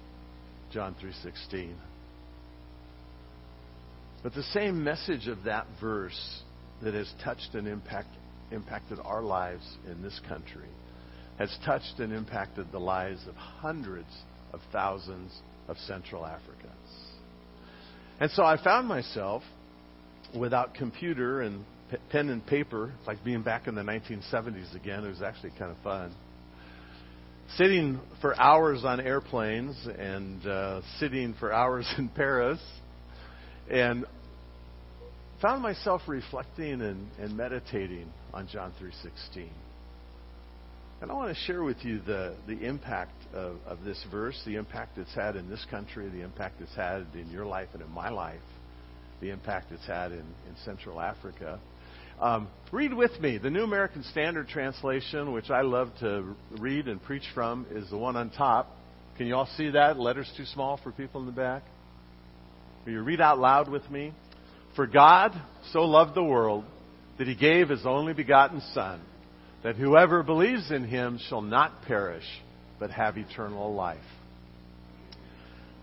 [0.73, 1.73] John 3:16.
[4.23, 6.43] But the same message of that verse
[6.81, 8.19] that has touched and impacted
[8.51, 10.67] impacted our lives in this country
[11.37, 14.09] has touched and impacted the lives of hundreds
[14.51, 15.31] of thousands
[15.69, 16.73] of Central Africans.
[18.19, 19.43] And so I found myself
[20.37, 21.63] without computer and
[22.09, 25.03] pen and paper, it's like being back in the 1970s again.
[25.03, 26.13] It was actually kind of fun.
[27.57, 32.59] Sitting for hours on airplanes and uh, sitting for hours in Paris,
[33.69, 34.05] and
[35.41, 39.47] found myself reflecting and, and meditating on John 3:16.
[41.01, 44.55] And I want to share with you the, the impact of, of this verse, the
[44.55, 47.89] impact it's had in this country, the impact it's had in your life and in
[47.91, 48.41] my life,
[49.21, 51.57] the impact it's had in, in Central Africa.
[52.19, 53.37] Um, read with me.
[53.37, 57.97] The New American Standard Translation, which I love to read and preach from, is the
[57.97, 58.75] one on top.
[59.17, 59.97] Can you all see that?
[59.97, 61.63] Letters too small for people in the back?
[62.85, 64.13] Will you read out loud with me?
[64.75, 65.31] For God
[65.71, 66.65] so loved the world
[67.17, 68.99] that he gave his only begotten Son
[69.63, 72.25] that whoever believes in him shall not perish,
[72.79, 73.97] but have eternal life.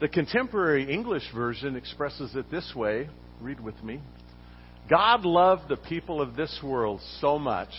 [0.00, 3.08] The contemporary English version expresses it this way.
[3.40, 4.00] Read with me.
[4.88, 7.70] God loved the people of this world so much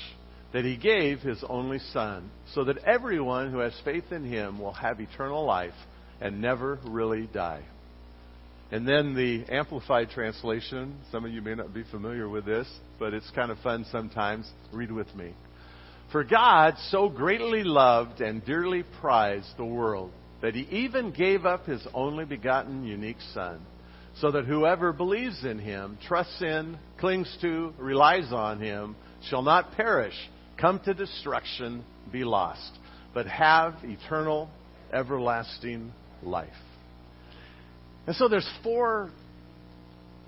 [0.54, 4.74] that he gave his only Son, so that everyone who has faith in him will
[4.74, 5.74] have eternal life
[6.20, 7.64] and never really die.
[8.72, 12.68] And then the Amplified Translation, some of you may not be familiar with this,
[13.00, 14.50] but it's kind of fun sometimes.
[14.74, 15.34] Read with me.
[16.12, 21.66] For God so greatly loved and dearly prized the world that he even gave up
[21.66, 23.62] his only begotten unique Son,
[24.22, 28.96] so that whoever believes in him, trusts in, clings to, relies on him,
[29.30, 30.16] shall not perish,
[30.60, 32.72] come to destruction, be lost,
[33.14, 34.50] but have eternal,
[34.92, 35.92] everlasting
[36.24, 36.50] life.
[38.08, 39.12] And so there's four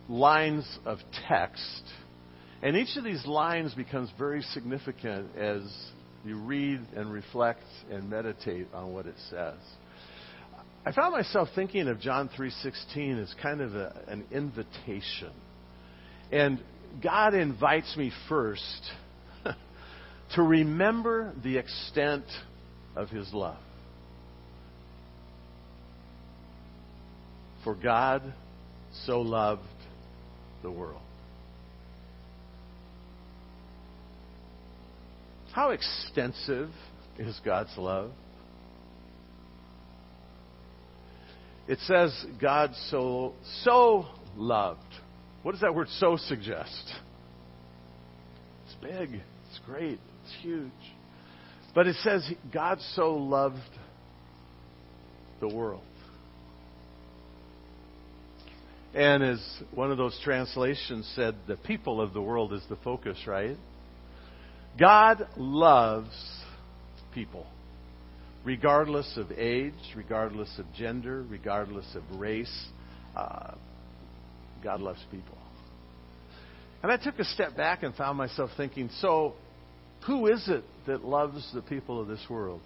[0.08, 1.84] lines of text
[2.62, 5.62] and each of these lines becomes very significant as
[6.26, 9.56] you read and reflect and meditate on what it says.
[10.90, 15.30] I found myself thinking of John 3:16 as kind of a, an invitation.
[16.32, 16.60] And
[17.00, 18.92] God invites me first
[20.34, 22.24] to remember the extent
[22.96, 23.60] of his love.
[27.64, 28.24] For God
[29.06, 29.62] so loved
[30.64, 31.04] the world.
[35.52, 36.72] How extensive
[37.20, 38.10] is God's love?
[41.70, 44.06] It says God so so
[44.36, 44.82] loved.
[45.44, 46.94] What does that word so suggest?
[48.66, 50.72] It's big, it's great, it's huge.
[51.76, 53.58] But it says God so loved
[55.40, 55.84] the world.
[58.96, 59.40] And as
[59.72, 63.58] one of those translations said, the people of the world is the focus, right?
[64.80, 66.10] God loves
[67.14, 67.46] people,
[68.44, 72.68] regardless of age, regardless of gender, regardless of race.
[73.16, 73.54] Uh,
[74.64, 75.38] God loves people.
[76.82, 79.34] And I took a step back and found myself thinking so,
[80.08, 82.62] who is it that loves the people of this world?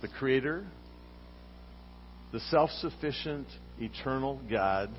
[0.00, 0.64] The Creator,
[2.32, 3.46] the self sufficient,
[3.78, 4.90] eternal God.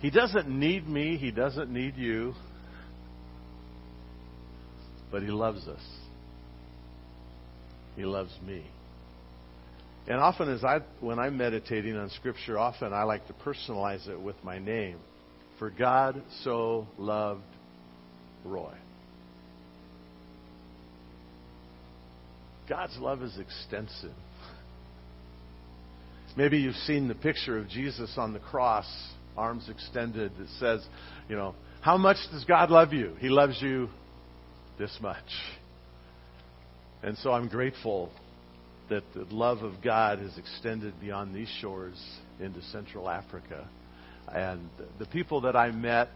[0.00, 2.34] He doesn't need me, He doesn't need you
[5.10, 5.80] but He loves us.
[7.98, 8.64] He loves me.
[10.06, 14.18] And often, as I, when I'm meditating on Scripture, often I like to personalize it
[14.18, 14.98] with my name.
[15.58, 17.42] For God so loved
[18.44, 18.72] Roy.
[22.68, 24.14] God's love is extensive.
[26.36, 28.86] Maybe you've seen the picture of Jesus on the cross,
[29.36, 30.86] arms extended, that says,
[31.28, 33.14] you know, how much does God love you?
[33.18, 33.88] He loves you
[34.78, 35.16] this much.
[37.02, 38.10] And so I'm grateful
[38.90, 41.96] that the love of God has extended beyond these shores
[42.40, 43.68] into Central Africa.
[44.28, 46.10] And the people that I met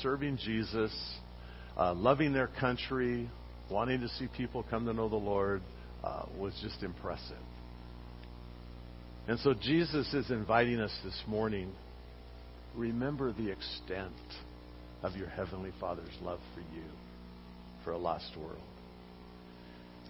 [0.00, 0.92] serving Jesus,
[1.76, 3.28] uh, loving their country,
[3.70, 5.62] wanting to see people come to know the Lord,
[6.02, 7.36] uh, was just impressive.
[9.28, 11.72] And so Jesus is inviting us this morning
[12.74, 14.14] remember the extent
[15.02, 16.84] of your Heavenly Father's love for you
[17.84, 18.71] for a lost world.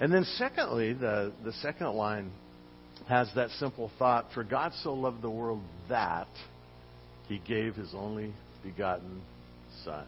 [0.01, 2.31] And then, secondly, the, the second line
[3.09, 6.29] has that simple thought For God so loved the world that
[7.29, 8.33] he gave his only
[8.63, 9.23] begotten
[9.85, 10.07] Son.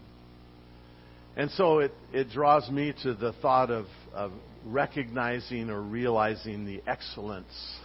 [1.36, 4.30] And so it, it draws me to the thought of, of
[4.66, 7.76] recognizing or realizing the excellence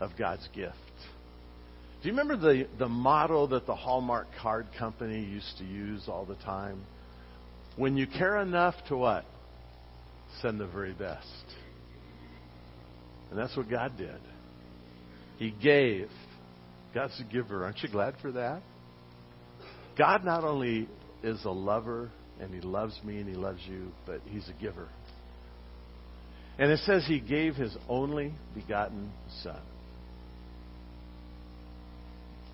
[0.00, 0.76] of God's gift.
[2.02, 6.24] Do you remember the, the motto that the Hallmark card company used to use all
[6.24, 6.82] the time?
[7.76, 9.24] when you care enough to what?
[10.40, 11.26] Send the very best.
[13.30, 14.20] And that's what God did.
[15.38, 16.08] He gave.
[16.94, 17.64] God's a giver.
[17.64, 18.62] Aren't you glad for that?
[19.98, 20.88] God not only
[21.22, 22.10] is a lover
[22.40, 24.88] and He loves me and He loves you, but He's a giver.
[26.58, 29.10] And it says He gave His only begotten
[29.42, 29.60] Son.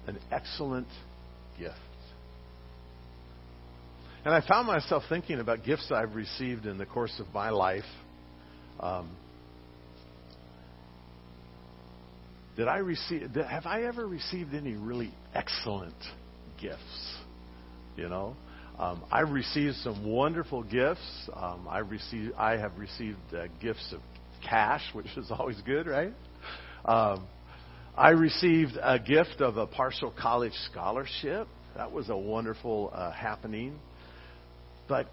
[0.07, 0.89] An excellent
[1.59, 1.75] gift.
[4.29, 7.87] And I found myself thinking about gifts I've received in the course of my life.
[8.79, 9.09] Um,
[12.55, 13.33] did I receive?
[13.33, 15.97] Did, have I ever received any really excellent
[16.61, 17.17] gifts?
[17.97, 18.37] You know,
[18.79, 21.31] um, I've received some wonderful gifts.
[21.33, 24.01] Um, I received, I have received uh, gifts of
[24.47, 26.13] cash, which is always good, right?
[26.85, 27.27] Um,
[27.97, 31.49] I received a gift of a partial college scholarship.
[31.77, 33.79] That was a wonderful uh, happening.
[34.89, 35.07] But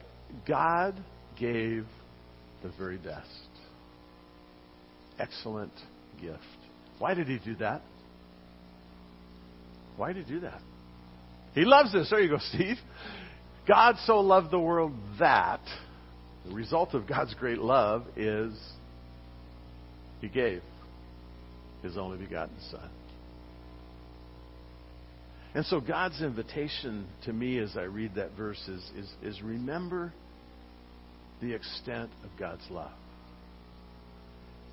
[0.48, 0.96] God
[1.40, 1.86] gave
[2.64, 3.28] the very best.
[5.20, 5.74] Excellent
[6.22, 6.40] gift.
[7.00, 7.82] Why did he do that?
[9.98, 10.62] Why did he do that?
[11.54, 12.10] He loves us.
[12.10, 12.78] There you go, Steve.
[13.68, 15.62] God so loved the world that
[16.48, 18.54] the result of God's great love is
[20.22, 20.62] he gave
[21.82, 22.90] his only begotten Son.
[25.56, 30.14] And so God's invitation to me as I read that verse is, is, is remember
[31.42, 32.92] the extent of God's love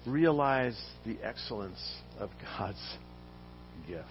[0.07, 0.77] realize
[1.07, 1.81] the excellence
[2.19, 2.97] of God's
[3.87, 4.05] gift.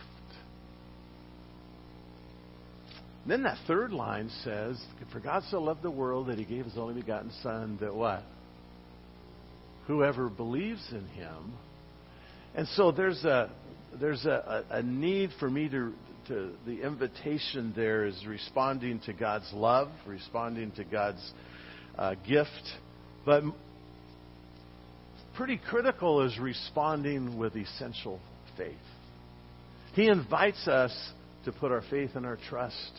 [3.28, 6.78] then that third line says, For God so loved the world that he gave his
[6.78, 8.24] only begotten Son, that what?
[9.88, 11.54] Whoever believes in him.
[12.56, 13.52] And so there's a
[14.00, 15.94] there's a, a, need for me to,
[16.28, 21.32] to the invitation there is responding to God's love, responding to God's
[21.98, 22.50] uh, gift,
[23.26, 23.44] but
[25.36, 28.20] pretty critical is responding with essential
[28.58, 28.76] faith.
[29.94, 30.94] He invites us
[31.46, 32.92] to put our faith and our trust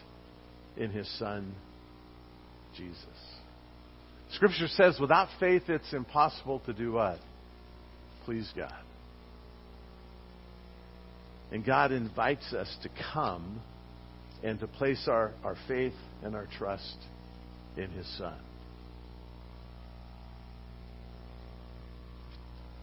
[0.76, 1.54] in His Son,
[2.76, 3.06] Jesus.
[4.32, 7.18] Scripture says without faith it's impossible to do what?
[8.24, 8.72] Please God.
[11.53, 13.61] And God invites us to come
[14.42, 15.92] and to place our, our faith
[16.24, 16.96] and our trust
[17.76, 18.38] in His Son.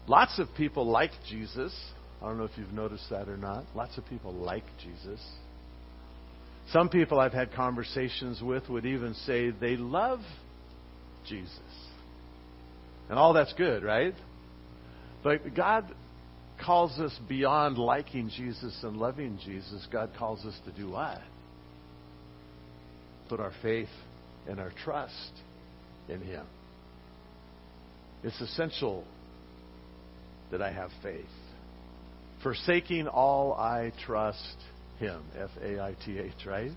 [0.06, 1.74] Lots of people like Jesus.
[2.22, 3.64] I don't know if you've noticed that or not.
[3.74, 5.20] Lots of people like Jesus.
[6.72, 10.20] Some people I've had conversations with would even say they love
[11.26, 11.58] Jesus.
[13.08, 14.14] And all that's good, right?
[15.24, 15.92] But God
[16.60, 19.86] calls us beyond liking Jesus and loving Jesus.
[19.90, 21.20] God calls us to do what?
[23.28, 23.88] Put our faith
[24.48, 25.32] and our trust
[26.08, 26.46] in Him.
[28.22, 29.04] It's essential
[30.50, 31.24] that I have faith.
[32.42, 34.56] Forsaking all, I trust
[34.98, 35.22] Him.
[35.38, 36.72] F A I T H, right?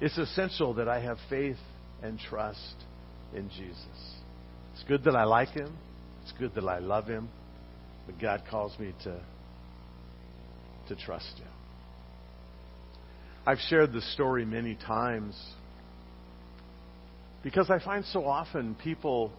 [0.00, 1.56] It's essential that I have faith
[2.02, 2.74] and trust
[3.34, 4.14] in Jesus.
[4.74, 5.74] It's good that I like Him.
[6.22, 7.28] It's good that I love Him.
[8.06, 9.20] But God calls me to,
[10.88, 11.48] to trust Him.
[13.44, 15.40] I've shared this story many times
[17.42, 19.32] because I find so often people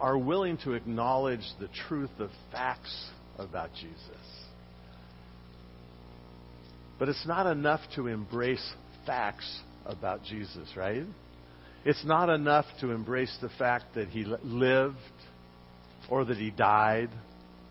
[0.00, 4.00] are willing to acknowledge the truth of facts about Jesus.
[6.98, 8.74] But it's not enough to embrace
[9.06, 11.04] facts about Jesus, right?
[11.84, 14.96] It's not enough to embrace the fact that he lived
[16.10, 17.10] or that he died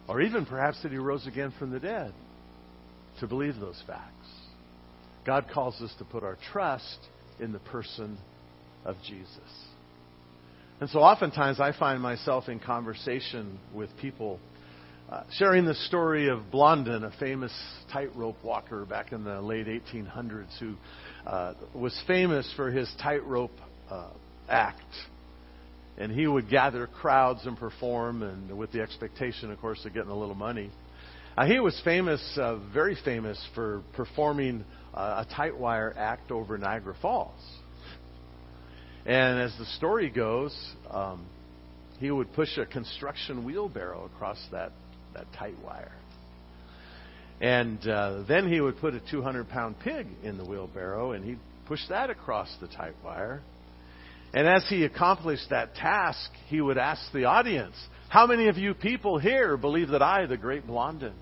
[0.07, 2.13] or even perhaps that he rose again from the dead
[3.19, 4.11] to believe those facts.
[5.25, 6.97] God calls us to put our trust
[7.39, 8.17] in the person
[8.83, 9.39] of Jesus.
[10.79, 14.39] And so oftentimes I find myself in conversation with people
[15.09, 17.53] uh, sharing the story of Blondin, a famous
[17.91, 20.75] tightrope walker back in the late 1800s who
[21.25, 23.51] uh, was famous for his tightrope
[23.89, 24.09] uh,
[24.49, 24.81] act.
[25.97, 30.09] And he would gather crowds and perform, and with the expectation, of course, of getting
[30.11, 30.69] a little money.
[31.37, 36.57] Uh, he was famous, uh, very famous, for performing uh, a tight wire act over
[36.57, 37.39] Niagara Falls.
[39.05, 40.57] And as the story goes,
[40.89, 41.25] um,
[41.99, 44.71] he would push a construction wheelbarrow across that,
[45.13, 45.91] that tight wire.
[47.41, 51.39] And uh, then he would put a 200 pound pig in the wheelbarrow and he'd
[51.67, 53.41] push that across the tight wire.
[54.35, 57.75] And as he accomplished that task, he would ask the audience,
[58.09, 61.13] How many of you people here believe that I, the great Blondin,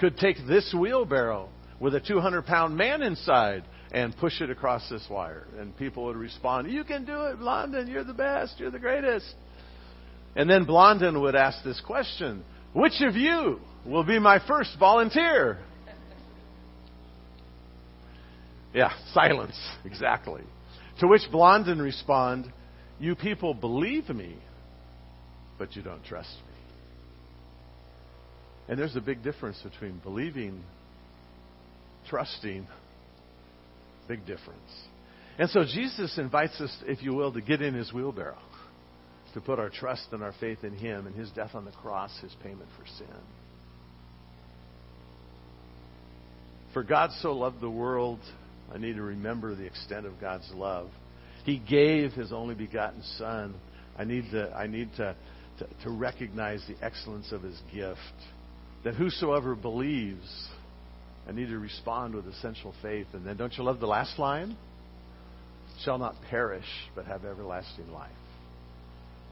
[0.00, 3.62] could take this wheelbarrow with a 200 pound man inside
[3.92, 5.46] and push it across this wire.
[5.58, 7.88] And people would respond, You can do it, Blondin.
[7.88, 8.54] You're the best.
[8.58, 9.34] You're the greatest.
[10.34, 15.58] And then Blondin would ask this question Which of you will be my first volunteer?
[18.72, 20.42] Yeah, silence, exactly.
[21.00, 22.50] To which Blondin respond,
[22.98, 24.36] You people believe me,
[25.58, 26.54] but you don't trust me.
[28.68, 30.62] And there's a big difference between believing,
[32.08, 32.66] trusting,
[34.06, 34.60] big difference.
[35.38, 38.38] And so Jesus invites us, if you will, to get in his wheelbarrow,
[39.32, 42.10] to put our trust and our faith in him and his death on the cross,
[42.20, 43.06] his payment for sin.
[46.74, 48.20] For God so loved the world,
[48.72, 50.88] I need to remember the extent of God's love.
[51.44, 53.54] He gave his only begotten Son.
[53.98, 55.16] I need to, I need to,
[55.58, 57.98] to, to recognize the excellence of his gift
[58.84, 60.48] that whosoever believes,
[61.28, 63.08] I need to respond with essential faith.
[63.12, 64.56] And then, don't you love the last line?
[65.84, 66.64] Shall not perish,
[66.94, 68.10] but have everlasting life.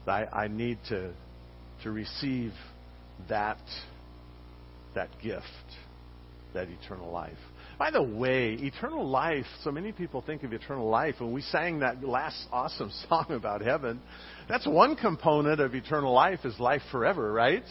[0.07, 1.13] I, I need to,
[1.83, 2.51] to receive
[3.29, 3.59] that,
[4.95, 5.45] that gift,
[6.53, 7.37] that eternal life.
[7.79, 11.79] By the way, eternal life, so many people think of eternal life, and we sang
[11.79, 14.01] that last awesome song about heaven.
[14.49, 17.63] That's one component of eternal life is life forever, right?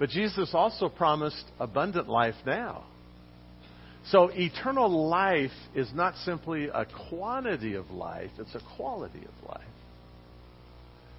[0.00, 2.84] But Jesus also promised abundant life now.
[4.10, 9.62] So eternal life is not simply a quantity of life, it's a quality of life.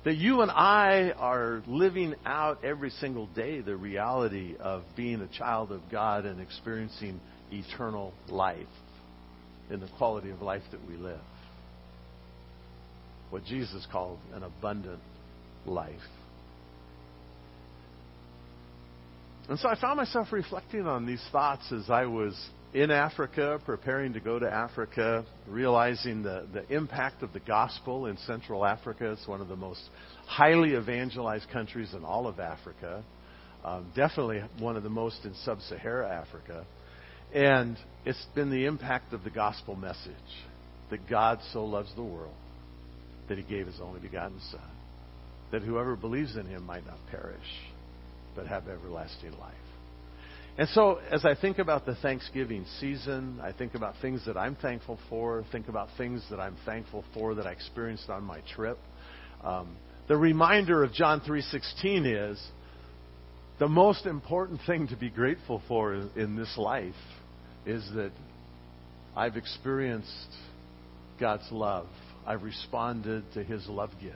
[0.03, 5.27] That you and I are living out every single day the reality of being a
[5.27, 7.19] child of God and experiencing
[7.51, 8.57] eternal life
[9.69, 11.19] in the quality of life that we live.
[13.29, 15.01] What Jesus called an abundant
[15.65, 15.95] life.
[19.49, 22.33] And so I found myself reflecting on these thoughts as I was
[22.73, 28.17] in Africa, preparing to go to Africa, realizing the, the impact of the gospel in
[28.17, 29.11] Central Africa.
[29.11, 29.81] It's one of the most
[30.25, 33.03] highly evangelized countries in all of Africa.
[33.63, 36.65] Um, definitely one of the most in sub Sahara Africa.
[37.33, 40.13] And it's been the impact of the gospel message
[40.89, 42.33] that God so loves the world
[43.27, 44.61] that he gave his only begotten Son,
[45.51, 47.39] that whoever believes in him might not perish
[48.35, 49.55] but have everlasting life.
[50.57, 54.55] And so, as I think about the Thanksgiving season, I think about things that I'm
[54.55, 58.77] thankful for, think about things that I'm thankful for that I experienced on my trip.
[59.43, 59.75] Um,
[60.07, 62.41] the reminder of John 3:16 is
[63.59, 66.95] the most important thing to be grateful for in this life
[67.67, 68.11] is that
[69.15, 70.29] I've experienced
[71.19, 71.87] God's love.
[72.25, 74.15] I've responded to His love gift.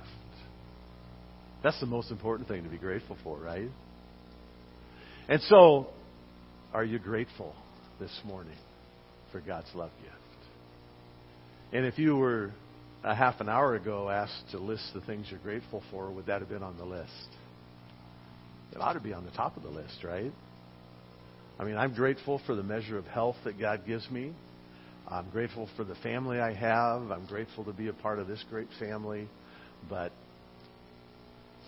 [1.64, 3.70] That's the most important thing to be grateful for, right?
[5.28, 5.88] And so,
[6.74, 7.54] are you grateful
[7.99, 8.58] this morning
[9.32, 10.16] for God's love gift?
[11.74, 12.52] And if you were
[13.04, 16.39] a half an hour ago asked to list the things you're grateful for, would that
[16.39, 17.12] have been on the list?
[18.72, 20.32] It ought to be on the top of the list, right?
[21.62, 24.34] I mean, I'm grateful for the measure of health that God gives me.
[25.07, 27.12] I'm grateful for the family I have.
[27.12, 29.28] I'm grateful to be a part of this great family.
[29.88, 30.12] But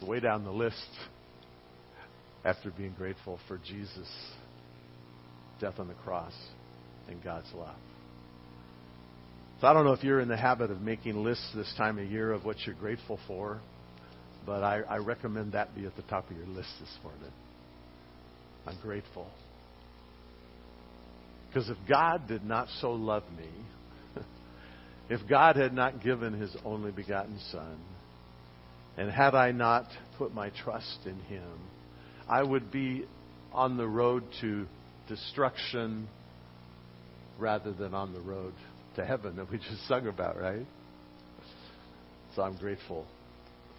[0.02, 0.90] way down the list
[2.44, 4.10] after being grateful for Jesus'
[5.62, 6.34] death on the cross
[7.08, 7.76] and God's love.
[9.62, 12.06] So I don't know if you're in the habit of making lists this time of
[12.06, 13.62] year of what you're grateful for,
[14.44, 17.32] but I, I recommend that be at the top of your list this morning.
[18.66, 19.28] I'm grateful.
[21.54, 23.50] Because if God did not so love me,
[25.10, 27.78] if God had not given his only begotten Son,
[28.98, 29.86] and had I not
[30.18, 31.48] put my trust in him,
[32.28, 33.06] I would be
[33.52, 34.66] on the road to
[35.08, 36.08] destruction
[37.38, 38.54] rather than on the road
[38.96, 40.66] to heaven that we just sung about, right?
[42.36, 43.06] So I'm grateful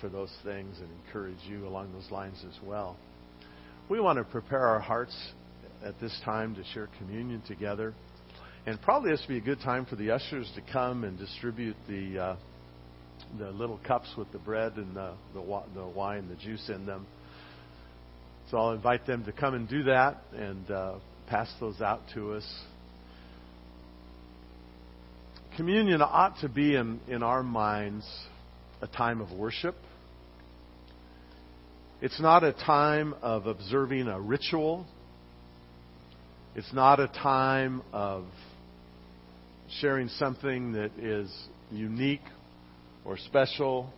[0.01, 2.97] for those things and encourage you along those lines as well.
[3.89, 5.17] We want to prepare our hearts
[5.85, 7.95] at this time to share communion together.
[8.67, 11.77] And probably this would be a good time for the ushers to come and distribute
[11.89, 12.37] the uh,
[13.39, 16.87] the little cups with the bread and the, the the wine, and the juice in
[16.87, 17.07] them.
[18.51, 20.95] So I'll invite them to come and do that and uh,
[21.27, 22.61] pass those out to us.
[25.57, 28.07] Communion ought to be in, in our minds
[28.83, 29.77] a time of worship.
[32.03, 34.85] It's not a time of observing a ritual.
[36.57, 38.25] It's not a time of
[39.81, 41.33] sharing something that is
[41.71, 42.23] unique
[43.05, 43.93] or special.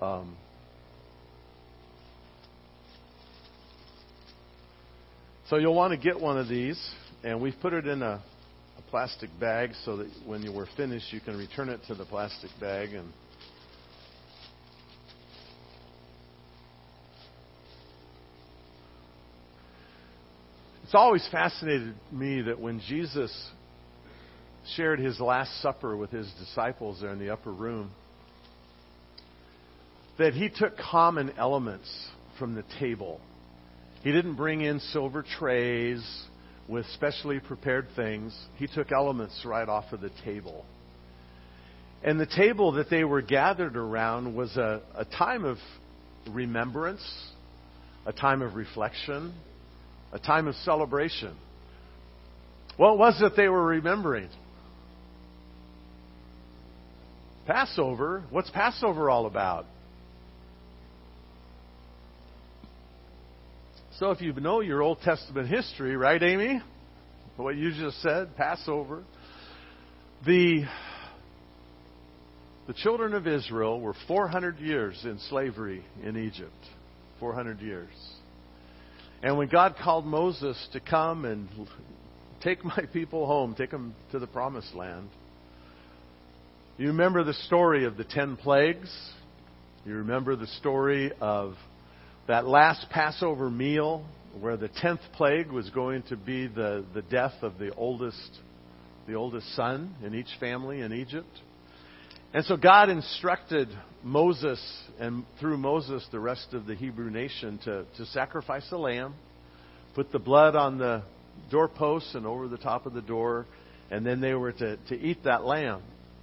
[0.00, 0.36] Um,
[5.52, 6.80] So you'll want to get one of these,
[7.22, 8.22] and we've put it in a,
[8.78, 12.06] a plastic bag so that when you were finished, you can return it to the
[12.06, 13.12] plastic bag and.
[20.92, 23.32] It's always fascinated me that when Jesus
[24.76, 27.90] shared his Last Supper with his disciples there in the upper room,
[30.18, 31.88] that he took common elements
[32.38, 33.22] from the table.
[34.02, 36.06] He didn't bring in silver trays
[36.68, 38.38] with specially prepared things.
[38.56, 40.66] He took elements right off of the table.
[42.04, 45.56] And the table that they were gathered around was a, a time of
[46.28, 47.02] remembrance,
[48.04, 49.32] a time of reflection,
[50.12, 51.36] a time of celebration.
[52.76, 54.28] What was it they were remembering?
[57.46, 58.22] Passover.
[58.30, 59.66] What's Passover all about?
[63.98, 66.60] So if you know your Old Testament history, right, Amy?
[67.36, 69.04] What you just said, Passover.
[70.26, 70.64] The,
[72.66, 76.52] the children of Israel were 400 years in slavery in Egypt.
[77.20, 77.90] 400 years.
[79.22, 81.48] And when God called Moses to come and
[82.42, 85.08] take my people home, take them to the promised land,
[86.78, 88.90] you remember the story of the ten plagues?
[89.84, 91.54] You remember the story of
[92.26, 94.04] that last Passover meal
[94.40, 98.38] where the tenth plague was going to be the, the death of the oldest,
[99.06, 101.28] the oldest son in each family in Egypt.
[102.34, 103.68] And so God instructed
[104.02, 104.58] Moses,
[104.98, 109.14] and through Moses, the rest of the Hebrew nation, to, to sacrifice a lamb,
[109.94, 111.02] put the blood on the
[111.50, 113.46] doorposts and over the top of the door,
[113.90, 115.82] and then they were to, to eat that lamb,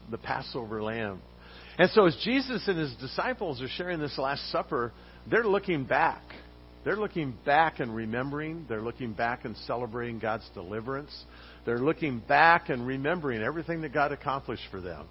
[0.10, 1.22] the Passover lamb.
[1.78, 4.92] And so as Jesus and his disciples are sharing this Last Supper,
[5.30, 6.24] they're looking back.
[6.84, 8.66] They're looking back and remembering.
[8.68, 11.12] They're looking back and celebrating God's deliverance.
[11.66, 15.06] They're looking back and remembering everything that God accomplished for them.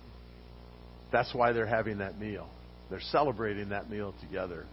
[1.12, 2.48] That's why they're having that meal.
[2.90, 4.66] They're celebrating that meal together.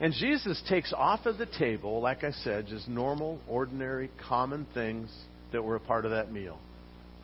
[0.00, 5.10] And Jesus takes off of the table, like I said, just normal, ordinary, common things
[5.52, 6.58] that were a part of that meal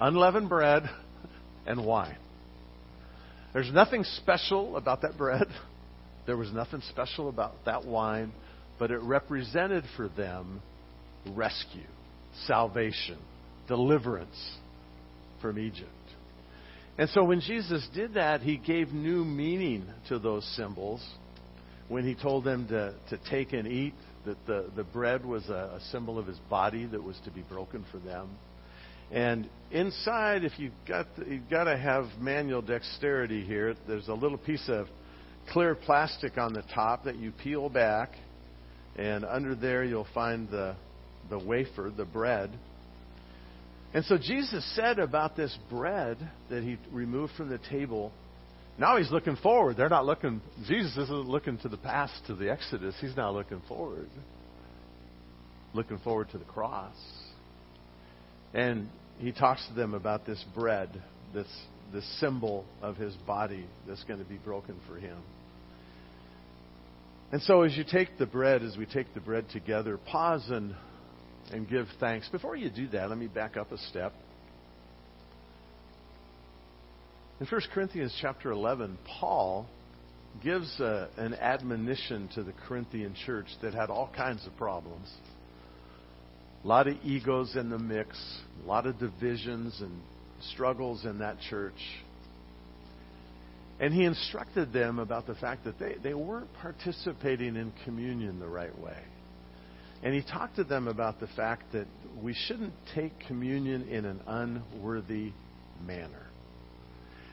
[0.01, 0.83] unleavened bread
[1.67, 2.17] and wine.
[3.53, 5.47] There's nothing special about that bread.
[6.27, 8.33] There was nothing special about that wine,
[8.79, 10.61] but it represented for them
[11.31, 11.87] rescue,
[12.47, 13.19] salvation,
[13.69, 14.57] deliverance
[15.41, 15.91] from Egypt.
[16.97, 21.05] And so when Jesus did that, he gave new meaning to those symbols.
[21.89, 25.79] When he told them to, to take and eat, that the, the bread was a,
[25.79, 28.31] a symbol of his body that was to be broken for them.
[29.11, 34.39] And inside, if you've got, you've got to have manual dexterity here, there's a little
[34.39, 34.87] piece of
[35.53, 38.13] clear plastic on the top that you peel back,
[38.97, 40.75] and under there you'll find the,
[41.29, 42.51] the wafer, the bread.
[43.95, 46.19] And so Jesus said about this bread
[46.51, 48.11] that he removed from the table,
[48.77, 49.77] now he's looking forward.
[49.77, 52.97] They're not looking, Jesus isn't looking to the past, to the Exodus.
[53.01, 54.09] He's now looking forward.
[55.75, 56.97] Looking forward to the cross.
[58.53, 58.89] And
[59.19, 60.91] he talks to them about this bread,
[61.33, 61.47] this,
[61.93, 65.19] this symbol of his body that's going to be broken for him.
[67.31, 70.75] And so, as you take the bread, as we take the bread together, pause and,
[71.53, 72.29] and give thanks.
[72.29, 74.13] Before you do that, let me back up a step.
[77.41, 79.67] In 1 Corinthians chapter 11, Paul
[80.43, 85.11] gives a, an admonition to the Corinthian church that had all kinds of problems.
[86.65, 88.19] A lot of egos in the mix,
[88.65, 90.01] a lot of divisions and
[90.53, 91.75] struggles in that church.
[93.81, 98.47] And he instructed them about the fact that they, they weren't participating in communion the
[98.47, 98.97] right way.
[100.05, 101.87] And he talked to them about the fact that
[102.23, 105.33] we shouldn't take communion in an unworthy
[105.85, 106.27] manner.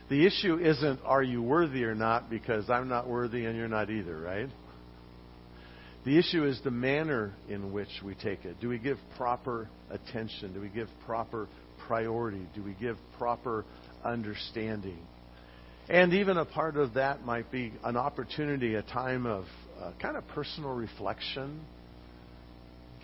[0.09, 3.89] The issue isn't are you worthy or not because I'm not worthy and you're not
[3.89, 4.49] either, right?
[6.05, 8.59] The issue is the manner in which we take it.
[8.61, 10.53] Do we give proper attention?
[10.53, 11.47] Do we give proper
[11.87, 12.47] priority?
[12.55, 13.65] Do we give proper
[14.03, 14.97] understanding?
[15.89, 19.45] And even a part of that might be an opportunity, a time of
[19.79, 21.61] uh, kind of personal reflection.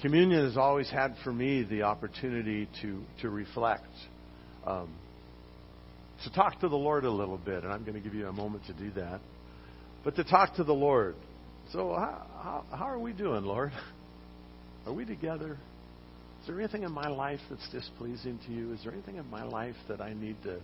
[0.02, 3.88] Communion has always had for me the opportunity to, to reflect,
[4.66, 4.94] um,
[6.24, 8.34] to talk to the Lord a little bit, and I'm going to give you a
[8.34, 9.20] moment to do that.
[10.04, 11.16] But to talk to the Lord.
[11.74, 12.28] So, how,
[12.72, 13.72] how, how are we doing, Lord?
[14.86, 15.58] Are we together?
[16.42, 18.74] Is there anything in my life that's displeasing to you?
[18.74, 20.60] Is there anything in my life that I need to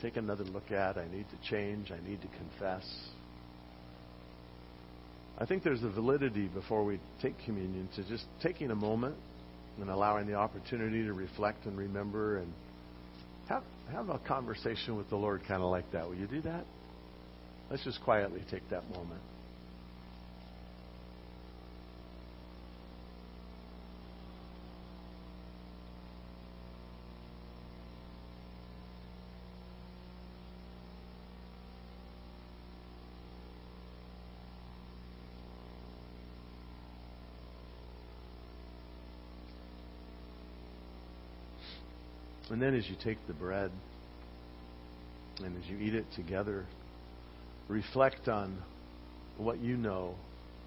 [0.00, 0.96] take another look at?
[0.96, 1.92] I need to change.
[1.92, 2.82] I need to confess.
[5.42, 9.16] I think there's a validity before we take communion to just taking a moment
[9.80, 12.52] and allowing the opportunity to reflect and remember and
[13.48, 16.08] have, have a conversation with the Lord kind of like that.
[16.08, 16.64] Will you do that?
[17.68, 19.20] Let's just quietly take that moment.
[42.62, 43.72] And then as you take the bread
[45.42, 46.64] and as you eat it together,
[47.66, 48.56] reflect on
[49.36, 50.14] what you know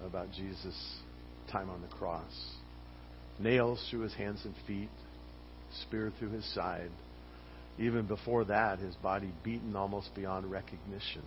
[0.04, 0.98] about Jesus'
[1.50, 2.52] time on the cross.
[3.40, 4.90] Nails through his hands and feet,
[5.86, 6.90] spear through his side.
[7.78, 11.22] Even before that, his body beaten almost beyond recognition.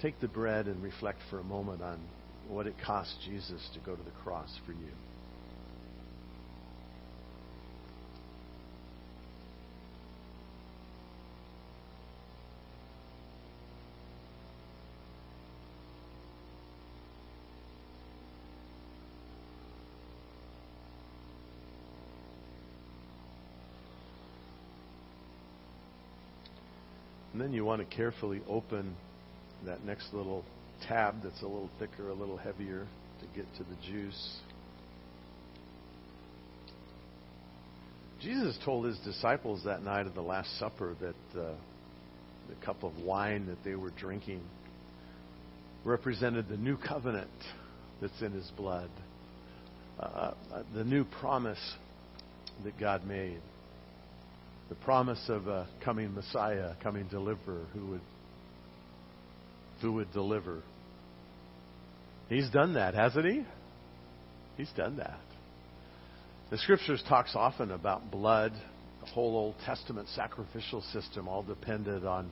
[0.00, 2.00] Take the bread and reflect for a moment on
[2.48, 4.88] what it cost Jesus to go to the cross for you.
[27.32, 28.94] And then you want to carefully open
[29.64, 30.44] that next little
[30.86, 32.86] tab that's a little thicker, a little heavier
[33.20, 34.36] to get to the juice.
[38.20, 41.54] Jesus told his disciples that night of the Last Supper that uh,
[42.48, 44.42] the cup of wine that they were drinking
[45.84, 47.30] represented the new covenant
[48.00, 48.90] that's in his blood,
[49.98, 51.58] uh, uh the new promise
[52.64, 53.40] that God made
[54.72, 58.00] the promise of a coming Messiah, coming deliverer who would
[59.82, 60.62] who would deliver.
[62.30, 63.44] He's done that, hasn't he?
[64.56, 65.18] He's done that.
[66.50, 68.52] The scriptures talks often about blood.
[69.00, 72.30] The whole Old Testament sacrificial system all depended on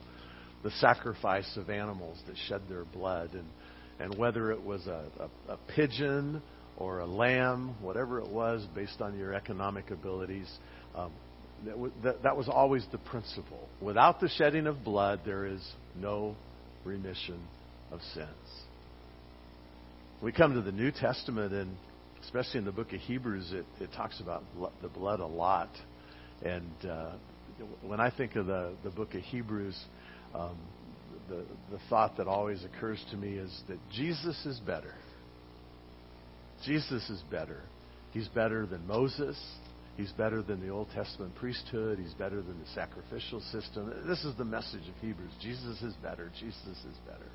[0.63, 3.45] the sacrifice of animals that shed their blood and
[3.99, 6.41] and whether it was a, a, a pigeon
[6.77, 10.49] or a lamb, whatever it was, based on your economic abilities,
[10.95, 11.11] um,
[12.03, 13.67] that, that was always the principle.
[13.81, 15.61] Without the shedding of blood, there is
[15.95, 16.35] no
[16.85, 17.39] remission
[17.91, 18.27] of sins.
[20.21, 21.75] We come to the New Testament, and
[22.23, 24.43] especially in the book of Hebrews, it, it talks about
[24.81, 25.69] the blood a lot.
[26.43, 27.13] And uh,
[27.83, 29.79] when I think of the, the book of Hebrews,
[30.33, 30.57] um,
[31.29, 34.93] the, the thought that always occurs to me is that Jesus is better.
[36.65, 37.61] Jesus is better.
[38.11, 39.39] He's better than Moses.
[39.97, 41.99] He's better than the Old Testament priesthood.
[41.99, 43.93] He's better than the sacrificial system.
[44.07, 45.31] This is the message of Hebrews.
[45.41, 46.31] Jesus is better.
[46.39, 47.29] Jesus is better.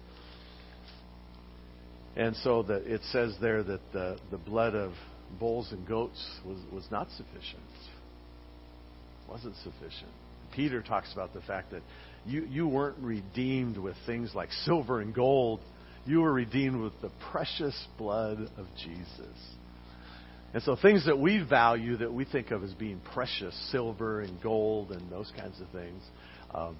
[2.16, 4.92] And so that it says there that the, the blood of
[5.38, 7.62] bulls and goats was, was not sufficient.
[9.28, 10.10] Wasn't sufficient.
[10.54, 11.82] Peter talks about the fact that
[12.24, 15.60] you, you weren't redeemed with things like silver and gold.
[16.06, 19.36] You were redeemed with the precious blood of Jesus.
[20.54, 24.40] And so things that we value that we think of as being precious, silver and
[24.42, 26.02] gold and those kinds of things,
[26.54, 26.76] um,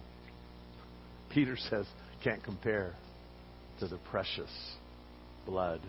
[1.30, 1.86] Peter says
[2.24, 2.94] can't compare
[3.80, 4.50] to the precious
[5.44, 5.80] blood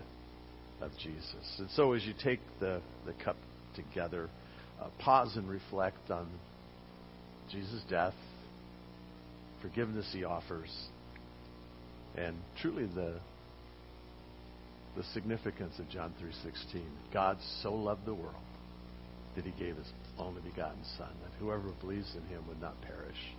[0.80, 1.56] of Jesus.
[1.58, 3.36] And so as you take the, the cup
[3.74, 4.28] together,
[4.80, 6.28] uh, pause and reflect on
[7.50, 8.14] Jesus' death,
[9.62, 10.70] forgiveness he offers,
[12.16, 13.14] and truly the
[14.98, 16.82] the significance of John 3:16.
[17.12, 18.34] God so loved the world
[19.36, 23.36] that he gave his only begotten son that whoever believes in him would not perish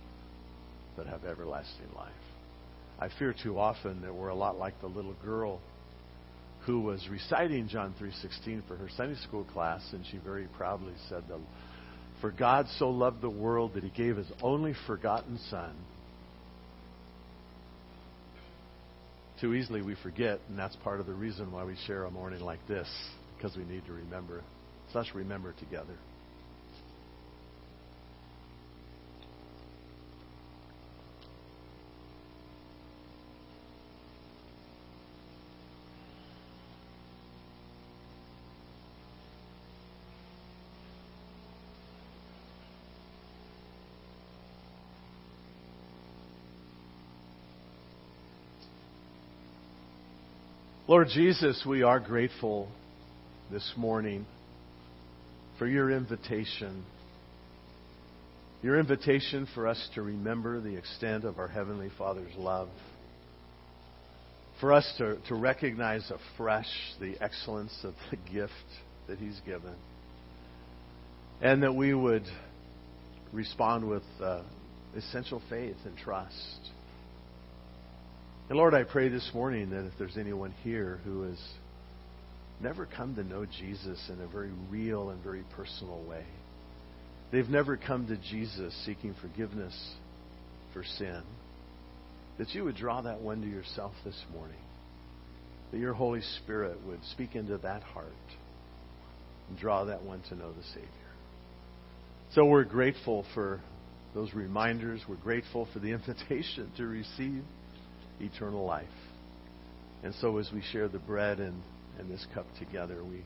[0.96, 2.12] but have everlasting life.
[2.98, 5.60] I fear too often that we're a lot like the little girl
[6.60, 11.24] who was reciting John 3:16 for her Sunday school class and she very proudly said
[12.22, 15.76] for God so loved the world that he gave his only forgotten son
[19.40, 22.40] too easily we forget, and that's part of the reason why we share a morning
[22.40, 22.88] like this,
[23.36, 24.42] because we need to remember.
[24.92, 25.96] So let's remember together.
[50.90, 52.68] Lord Jesus, we are grateful
[53.48, 54.26] this morning
[55.56, 56.84] for your invitation.
[58.60, 62.70] Your invitation for us to remember the extent of our Heavenly Father's love.
[64.60, 66.66] For us to, to recognize afresh
[66.98, 68.52] the excellence of the gift
[69.06, 69.76] that He's given.
[71.40, 72.24] And that we would
[73.32, 74.42] respond with uh,
[74.96, 76.70] essential faith and trust.
[78.50, 81.38] And Lord, I pray this morning that if there's anyone here who has
[82.60, 86.24] never come to know Jesus in a very real and very personal way,
[87.30, 89.94] they've never come to Jesus seeking forgiveness
[90.72, 91.22] for sin,
[92.38, 94.56] that you would draw that one to yourself this morning.
[95.70, 98.08] That your Holy Spirit would speak into that heart
[99.48, 100.88] and draw that one to know the Savior.
[102.34, 103.60] So we're grateful for
[104.12, 105.02] those reminders.
[105.08, 107.44] We're grateful for the invitation to receive
[108.20, 108.86] eternal life.
[110.02, 111.60] And so as we share the bread and,
[111.98, 113.22] and this cup together, we,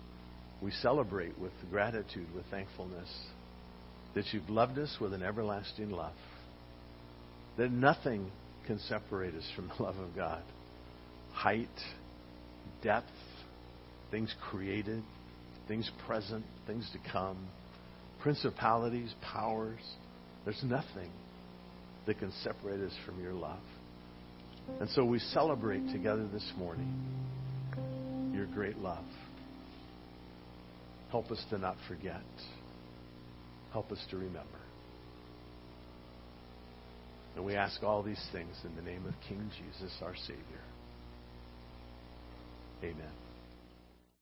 [0.61, 3.09] we celebrate with gratitude, with thankfulness,
[4.15, 6.15] that you've loved us with an everlasting love.
[7.59, 8.31] That nothing
[8.67, 10.43] can separate us from the love of God.
[11.33, 11.69] Height,
[12.83, 13.07] depth,
[14.11, 15.03] things created,
[15.69, 17.37] things present, things to come,
[18.21, 19.81] principalities, powers.
[20.45, 21.11] There's nothing
[22.07, 23.59] that can separate us from your love.
[24.81, 26.93] And so we celebrate together this morning
[28.35, 29.05] your great love.
[31.11, 32.23] Help us to not forget.
[33.73, 34.41] Help us to remember.
[37.37, 40.63] And we ask all these things in the name of King Jesus, our Savior.
[42.83, 43.24] Amen.